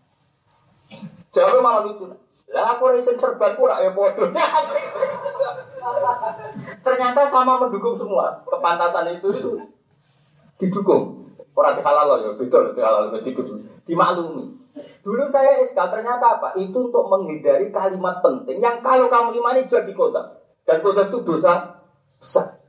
[1.31, 2.30] Jawabnya malah lucu.
[2.51, 4.27] Lah aku resen serban pura ya bodoh.
[6.83, 8.43] Ternyata sama mendukung semua.
[8.43, 9.53] Kepantasan itu itu
[10.59, 11.31] didukung.
[11.55, 13.63] Orang halal ya, betul halal didukung.
[13.87, 14.61] Dimaklumi.
[15.01, 16.53] Dulu saya SK ternyata apa?
[16.61, 20.43] Itu untuk menghindari kalimat penting yang kalau kamu imani jadi kota.
[20.67, 21.81] Dan kota itu dosa
[22.21, 22.61] besar.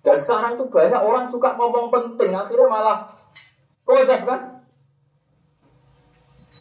[0.00, 2.98] Dan sekarang tuh banyak orang suka ngomong penting, akhirnya malah
[3.84, 4.59] protes kan?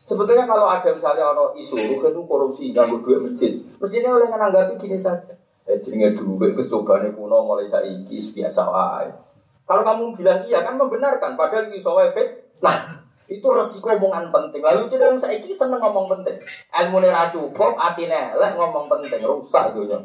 [0.10, 4.98] Sebetulnya kalau ada misalnya orang isu itu korupsi, ganggu duit masjid, mestinya oleh menanggapi gini
[4.98, 5.38] saja.
[5.70, 9.14] Eh, jenenge duit kecobaan kuno mulai saiki biasa wae.
[9.70, 12.58] Kalau kamu bilang iya kan membenarkan, padahal itu efek.
[12.66, 14.66] Nah, itu resiko omongan penting.
[14.66, 16.42] Lalu jadi saya saiki seneng ngomong penting.
[16.74, 20.02] Ilmu ra cukup, atine elek ngomong penting, rusak dunia.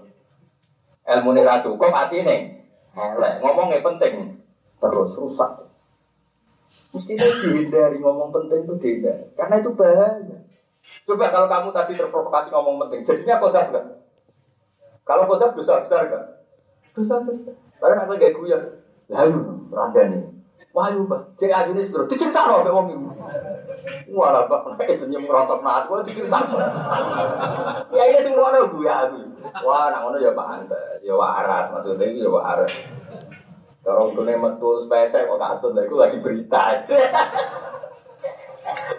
[1.09, 2.61] Ilmu ra cukup, atine
[2.95, 4.39] Elek, ngomongnya penting.
[4.79, 5.51] Terus rusak.
[6.95, 9.27] Mestinya dihindari ngomong penting itu dihindari.
[9.35, 10.39] Karena itu bahaya.
[11.05, 13.99] Coba kalau kamu tadi terprovokasi ngomong penting, jadinya kodaf kan?
[15.03, 16.23] Kalau kodaf dosa besar kan?
[16.95, 17.57] Dosa besar.
[17.83, 18.63] Karena apa gak guyon?
[19.11, 19.39] Lalu,
[19.75, 20.23] rada nih.
[20.75, 23.07] Wah, pak, cek aja nih sebelum dicerita loh, kayak wong ini.
[24.11, 24.43] Wah, lah
[24.75, 26.35] kayak senyum ngerontok naat, gua dicerita.
[27.95, 29.19] Ya ini semua ada gue aku.
[29.63, 32.75] Wah, nang ya pantes, ya waras, maksudnya itu ya waras.
[33.85, 36.72] Kalau tuh metu supaya saya kok katut, lah itu lagi berita.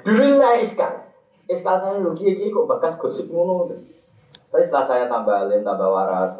[0.06, 1.10] Dulu lah iskal,
[1.50, 3.74] iskal saya lu kiai kok bakas gosip ngono.
[4.54, 6.40] Tapi setelah saya tambah alim, tambah waras.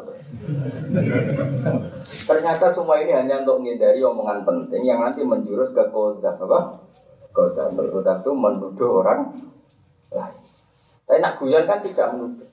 [2.06, 6.80] Ternyata semua ini hanya untuk menghindari omongan penting yang nanti menjurus ke kota apa?
[7.34, 9.36] Kota Kota itu menuduh orang
[10.08, 10.38] lain.
[11.04, 12.48] Tapi nak guyon kan tidak menuduh.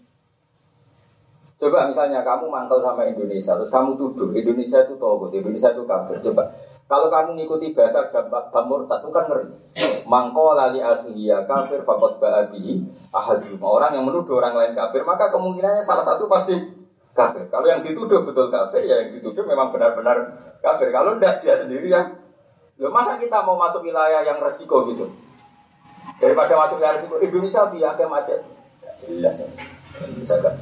[1.64, 6.20] Coba misalnya kamu mangkal sama Indonesia, terus kamu tuduh Indonesia itu togut, Indonesia itu kafir.
[6.20, 6.52] Coba
[6.92, 9.48] kalau kamu ngikuti bahasa Bang Murtad itu kan ngeri.
[10.04, 12.84] Mangko lali akhiyya kafir fakot ba'abihi
[13.16, 13.80] ahaduma.
[13.80, 16.52] Orang yang menuduh orang lain kafir, maka kemungkinannya salah satu pasti
[17.16, 17.48] kafir.
[17.48, 20.92] Kalau yang dituduh betul kafir, ya yang dituduh memang benar-benar kafir.
[20.92, 22.20] Kalau tidak dia sendiri yang
[22.82, 25.06] Loh, masa kita mau masuk wilayah yang resiko gitu?
[26.18, 28.42] Daripada masuk wilayah resiko, Indonesia biar ke masjid.
[28.98, 29.48] Jelas ya.
[30.18, 30.58] Bisa gak.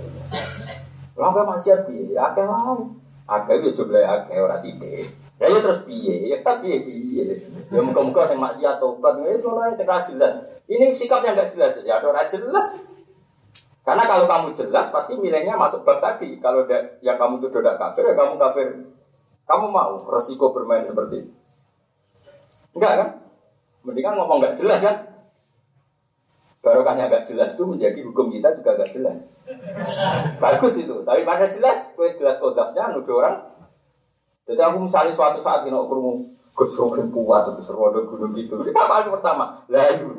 [1.21, 2.81] Lalu masjid biar, akeh mau.
[3.29, 5.05] Akeh itu jumlah akeh orang sidik.
[5.37, 6.33] Ya ya terus piye?
[6.33, 7.23] Ya tapi piye piye.
[7.69, 10.41] Ya muka-muka sing maksiat tobat wis ngono sing ra jelas.
[10.65, 12.77] Ini sikap yang enggak jelas ya ada jelas.
[13.81, 16.37] Karena kalau kamu jelas pasti nilainya masuk bab tadi.
[16.41, 16.65] Kalau
[17.01, 18.67] yang kamu tuh tidak kafir ya kamu kafir.
[19.45, 21.33] Kamu mau resiko bermain seperti itu?
[22.77, 23.09] Enggak kan?
[23.81, 25.10] Mendingan ngomong enggak jelas kan?
[26.61, 29.17] Barokahnya enggak jelas itu menjadi hukum kita juga enggak jelas.
[30.37, 31.01] Bagus itu.
[31.01, 33.51] Tapi pada jelas, kue jelas kodafnya nuduh orang
[34.51, 35.87] jadi aku misalnya suatu saat ini mau
[36.51, 38.59] kesrokin kuat atau serwodo gunung gitu.
[38.59, 39.63] Kita apa pertama?
[39.71, 40.11] Lah itu.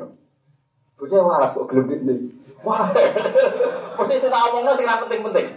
[0.97, 2.33] Bocah waras kok gelem ini.
[2.65, 2.89] Wah.
[3.99, 5.53] Mesti saya tak omongno sing penting-penting.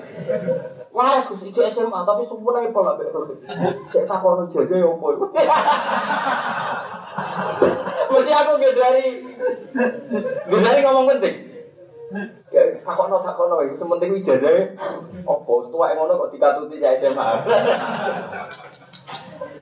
[0.93, 3.09] Waras kok itu SMA tapi semuanya pola bae.
[3.89, 5.33] Saya tak kono jaga ya opo.
[8.17, 9.07] Mesti aku dari
[10.49, 11.37] dari ngomong penting.
[12.81, 14.73] Takono takono itu sementing ijazah
[15.29, 17.29] opo tua yang ngono kok dikatuti cah SMA.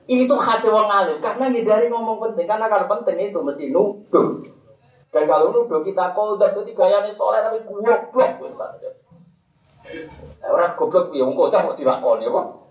[0.05, 4.39] itu hasil wong alim karena dari ngomong penting karena kalau penting itu mesti nuduh.
[5.11, 8.13] Dan kalau nuduh kita koldak jadi gayanya soleh tapi goblok
[10.45, 12.64] Orang goblok ya wong kocak kok dilakoni apa?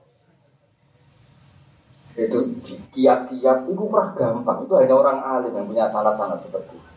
[2.14, 2.38] Itu
[2.94, 4.58] kiat-kiat itu pernah gampang.
[4.62, 6.88] Itu hanya orang alim yang punya sanat-sanat seperti itu.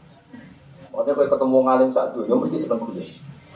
[0.94, 3.06] Makanya kalau ketemu ngalim saat dulu, mesti seneng gue.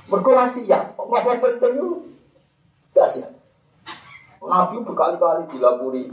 [0.10, 1.90] Mereka siap, ngapa penting itu?
[2.98, 3.30] Siap.
[4.42, 6.10] Nabi berkali-kali dilapuri.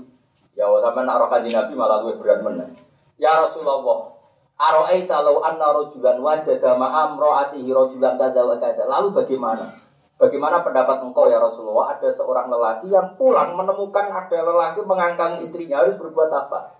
[0.53, 2.69] Ya sampai nak roh Nabi malah gue berat mana.
[3.17, 4.19] Ya Rasulullah,
[4.59, 8.85] Aro'aita law anna rojulan wajada ma'am rojulan wa kada.
[8.91, 9.71] Lalu bagaimana?
[10.19, 11.95] Bagaimana pendapat engkau ya Rasulullah?
[11.95, 16.75] Ada seorang lelaki yang pulang menemukan ada lelaki mengangkang istrinya harus berbuat apa?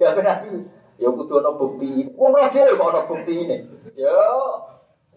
[0.00, 0.64] Jawab Nabi,
[0.96, 2.08] ya kudu ana bukti.
[2.16, 3.56] Wong ora dhewe kok ana bukti ini.
[3.92, 4.16] Ya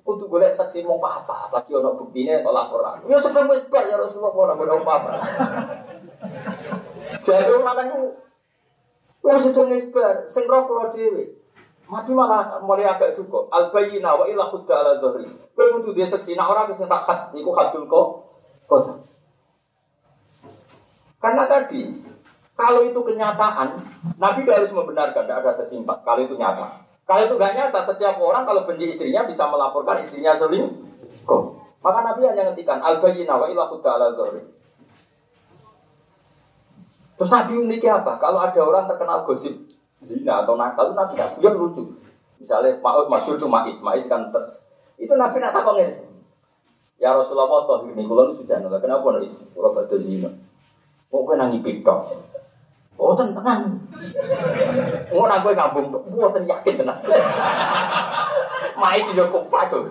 [0.03, 2.99] kudu golek saksi mau apa lagi ana buktine kok laporan.
[3.07, 5.11] Ya sebelum wis ya Rasulullah ora ono apa-apa.
[7.23, 8.11] Jadi lanang
[9.23, 11.42] wong sedeng wis bar, sing roh kula dhewe.
[11.93, 13.45] Mati malah mulai agak juga.
[13.53, 15.29] Al bayyina wa ila khudda ala dhari.
[15.53, 18.07] Kowe kudu dia seksi nak ora sing tak khat iku hadul kok.
[21.21, 22.01] Karena tadi
[22.57, 23.85] kalau itu kenyataan,
[24.17, 26.01] Nabi harus membenarkan tidak ada sesimpat.
[26.01, 26.81] Kalau itu nyata.
[27.03, 31.43] Kalau itu gak nyata, setiap orang kalau benci istrinya bisa melaporkan istrinya selingkuh.
[31.83, 34.41] Maka Nabi hanya ngendikan al bayyina wa ila khudda ala dhari.
[37.19, 38.17] Terus Nabi memiliki apa?
[38.17, 39.53] Kalau ada orang terkenal gosip
[40.03, 41.83] zina atau nakal itu Nabi tak yang lucu.
[42.39, 44.43] Misalnya Pak Masyur itu Mais, Mais kan ter,
[44.99, 45.79] itu Nabi nak takon.
[47.01, 50.29] Ya Rasulullah toh ini kalau lu sudah nolak kenapa nih kalau batu zina?
[51.11, 51.99] Mau kena ngipi dok.
[52.95, 53.75] Oh tenang.
[55.11, 56.03] Mau nak gue ngambung dok.
[56.13, 56.99] Buat yakin tenang.
[58.81, 59.89] Mais juga kompak tuh.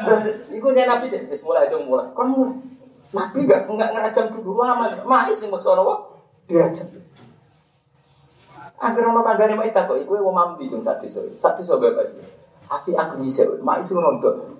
[0.00, 1.20] Terus dia Nabi deh.
[1.44, 2.08] Mulai itu mulai.
[2.16, 2.56] Kan mulai.
[3.10, 4.86] Nabi gak nggak ngerajam dulu lama.
[5.04, 5.94] Mais yang maksudnya apa?
[6.46, 6.88] Dirajam.
[8.80, 11.20] Akhir ono tanggane mak takok iku wong mamdi jeng sak desa.
[11.36, 12.16] Sak desa bebas.
[12.72, 14.56] Afi aku bisa, mak isu rontok.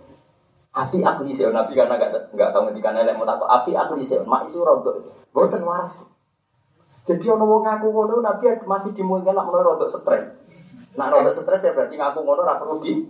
[0.77, 3.49] Afi aku bisa, nabi karena gak gak tahu ngendikan elek mau takok.
[3.49, 5.09] Afi aku bisa, mak isu rontok.
[5.33, 6.05] Boten waras.
[7.09, 10.29] Jadi ono wong ngaku ngono nabi masih dimulai nak mulai rontok stres.
[11.01, 13.01] Nak rontok stres ya berarti ngaku ngono ora perlu di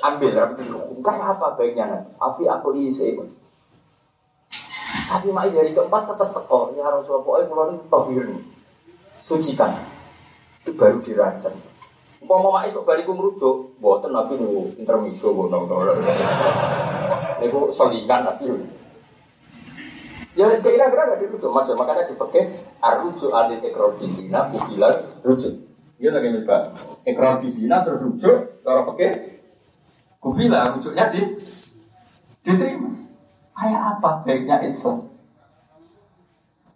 [0.00, 0.56] ambil ora.
[1.04, 2.16] Kayak apa baiknya?
[2.16, 3.04] Afi aku bisa.
[5.06, 8.26] Tapi mak dari keempat tetap teko ya Rasulullah pokoknya kalau ini tohir
[9.22, 9.95] sucikan
[10.66, 11.54] itu baru dirancang.
[12.26, 16.02] Mau mau mais kok bariku merujuk, buatan nabi nu intermiso bu nong nong.
[17.38, 18.50] Niku selingan nabi.
[20.34, 22.50] Ya kira-kira gak dirujuk mas, makanya dipakai
[22.82, 25.54] arujuk alit ekor ukilan rujuk.
[26.02, 26.62] Iya lagi mbak.
[27.06, 29.38] Ekor bisina terus rujuk, kalau pakai
[30.18, 31.22] kubila rujuknya di
[32.42, 32.90] diterima.
[33.54, 35.14] Kayak apa baiknya Islam?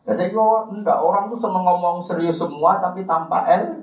[0.09, 3.80] Ya saya kira enggak orang tuh seneng ngomong serius semua tapi tanpa L.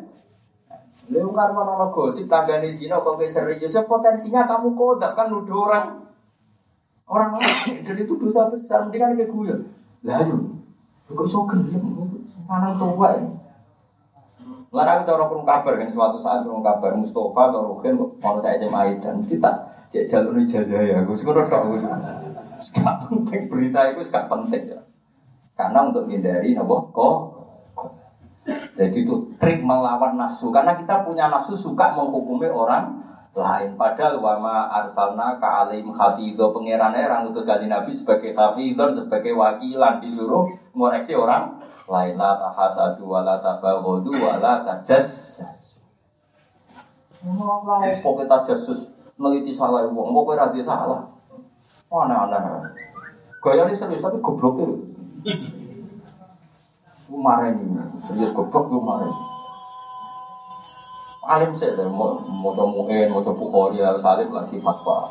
[1.08, 5.64] Lalu kan mana gosip tangga di sini kok serius, ya potensinya kamu kodak kan nuduh
[5.64, 6.04] orang
[7.08, 8.84] orang lain dan itu dosa besar.
[8.84, 9.56] Mendingan kayak gue.
[10.04, 10.38] Lalu,
[11.08, 12.12] kok so gelem,
[12.44, 13.32] mana tua ini.
[14.68, 18.60] Lalu kita orang kurung kabar kan suatu saat kurung kabar Mustafa atau Rukin mau saya
[18.60, 19.52] SMA dan kita
[19.88, 20.98] cek jalur ijazah ya.
[21.08, 21.48] Gue sih gue
[22.58, 24.82] Gak penting berita itu gak penting ya.
[25.56, 27.37] Karena untuk menghindari nopo kok.
[28.78, 30.54] Jadi itu trik melawan nafsu.
[30.54, 32.94] Karena kita punya nafsu suka menghukumi orang
[33.34, 33.74] lain.
[33.74, 39.98] Padahal wama arsalna ka alim hafidho pengirannya orang utus kali Nabi sebagai hafidho sebagai wakilan
[39.98, 40.46] disuruh
[40.78, 41.58] ngoreksi orang
[41.90, 45.42] lain la tahasadu wala tabagodu wala tajassus.
[47.26, 48.86] Oh, kok kita jasus
[49.18, 51.10] meliti salah uang, mau kira salah.
[51.90, 52.62] Aneh-aneh.
[53.42, 54.78] Gaya ini serius tapi gobloknya.
[57.08, 59.08] Ini, serius goblok marah.
[61.28, 65.08] Alim sih, mau mau comuin, mau bukhori, harus alim lagi fatwa.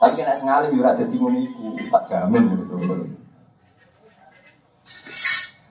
[0.00, 2.80] Tapi kena sengalim juga ada di iku, tak jamin gitu.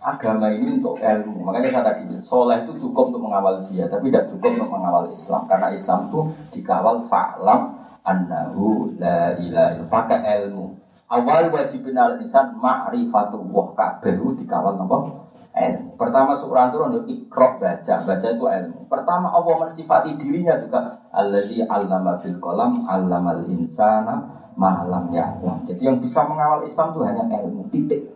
[0.02, 4.30] Agama ini untuk ilmu, makanya saya tadi soleh itu cukup untuk mengawal dia, tapi tidak
[4.32, 6.22] cukup untuk mengawal Islam, karena Islam itu
[6.54, 10.80] dikawal fa'lam annahu la ilaha pakai ilmu.
[11.12, 15.28] Awal wajib insan ma'rifatullah kabeh dikawal napa?
[15.58, 15.98] Ilmu.
[15.98, 18.86] Pertama surah itu untuk ikro baca, baca itu ilmu.
[18.86, 24.22] Pertama Allah mensifati dirinya juga allazi 'allama bil qalam 'allamal insana
[24.54, 25.66] ma'lam ya'lam.
[25.66, 28.14] Jadi yang bisa mengawal Islam itu hanya ilmu, titik.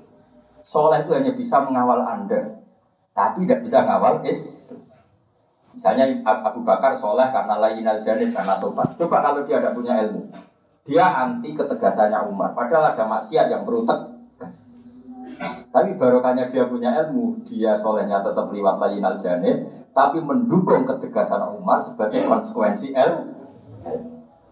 [0.61, 2.61] Soleh itu hanya bisa mengawal Anda,
[3.17, 4.85] tapi tidak bisa mengawal Islam.
[5.71, 8.91] Misalnya Abu Bakar soleh karena lain al karena tobat.
[8.99, 10.29] Coba kalau dia tidak punya ilmu,
[10.83, 12.51] dia anti ketegasannya Umar.
[12.51, 14.10] Padahal ada maksiat yang perlu tegas.
[15.81, 19.17] Tapi barokahnya dia punya ilmu, dia solehnya tetap lewat lain al
[19.97, 23.33] tapi mendukung ketegasan Umar sebagai konsekuensi ilmu.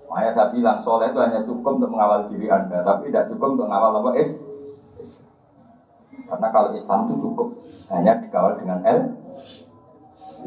[0.10, 3.70] Makanya saya bilang soleh itu hanya cukup untuk mengawal diri anda, tapi tidak cukup untuk
[3.70, 4.42] mengawal apa is.
[6.26, 7.48] Karena kalau Islam itu cukup
[7.94, 9.00] hanya dikawal dengan L.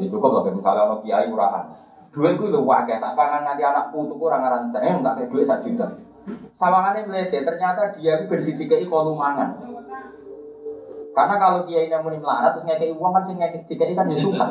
[0.03, 1.79] Itu cukup loh, misalnya ono kiai murahan.
[2.11, 5.47] Duit gue lu wakil, tak pangan nanti anak putu kurang ngaran teh, tak kayak duit
[5.47, 5.95] satu juta.
[6.51, 9.72] Sawangannya melete, ternyata dia itu bersidikai kolumangan.
[11.13, 14.47] Karena kalau kiai yang muni melarat terus ngekei uang kan sih ngekei kan ya suka.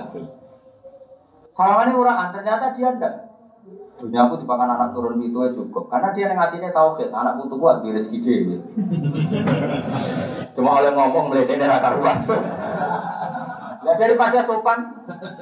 [1.52, 3.14] Sawangannya murahan, ternyata dia ndak.
[4.00, 5.90] Dunia aku dipakan anak turun itu ya cukup.
[5.92, 8.58] Karena dia yang hatinya tauhid, anak putu buat di rezeki dia.
[10.56, 12.24] Cuma oleh ngomong melete dari karuan.
[13.82, 14.94] Ya daripada sopan,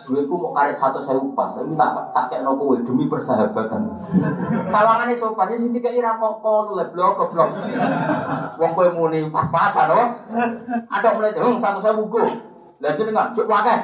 [0.08, 4.00] duitku mau karek satu saya upas, tapi tak tak kayak no kue demi persahabatan.
[4.64, 7.50] Sawangannya sopan, ini tiga ira kok lu blok blok.
[8.56, 10.16] Wong kue muni pas-pasan loh.
[10.88, 12.24] Ada mulai dong satu saya buku.
[12.80, 13.76] Lihat jadi nggak cuk wakai.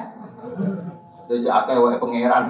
[1.28, 2.44] Jadi akeh wae pangeran.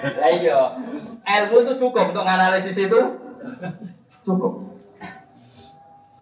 [0.00, 0.58] Lah iya,
[1.26, 3.00] ilmu itu cukup untuk menganalisis itu.
[4.22, 4.62] Cukup.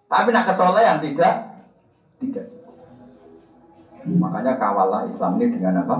[0.09, 1.48] Tapi nak kesolehan tidak
[2.19, 2.47] tidak.
[4.07, 5.97] Makanya kawalah Islam ini dengan apa?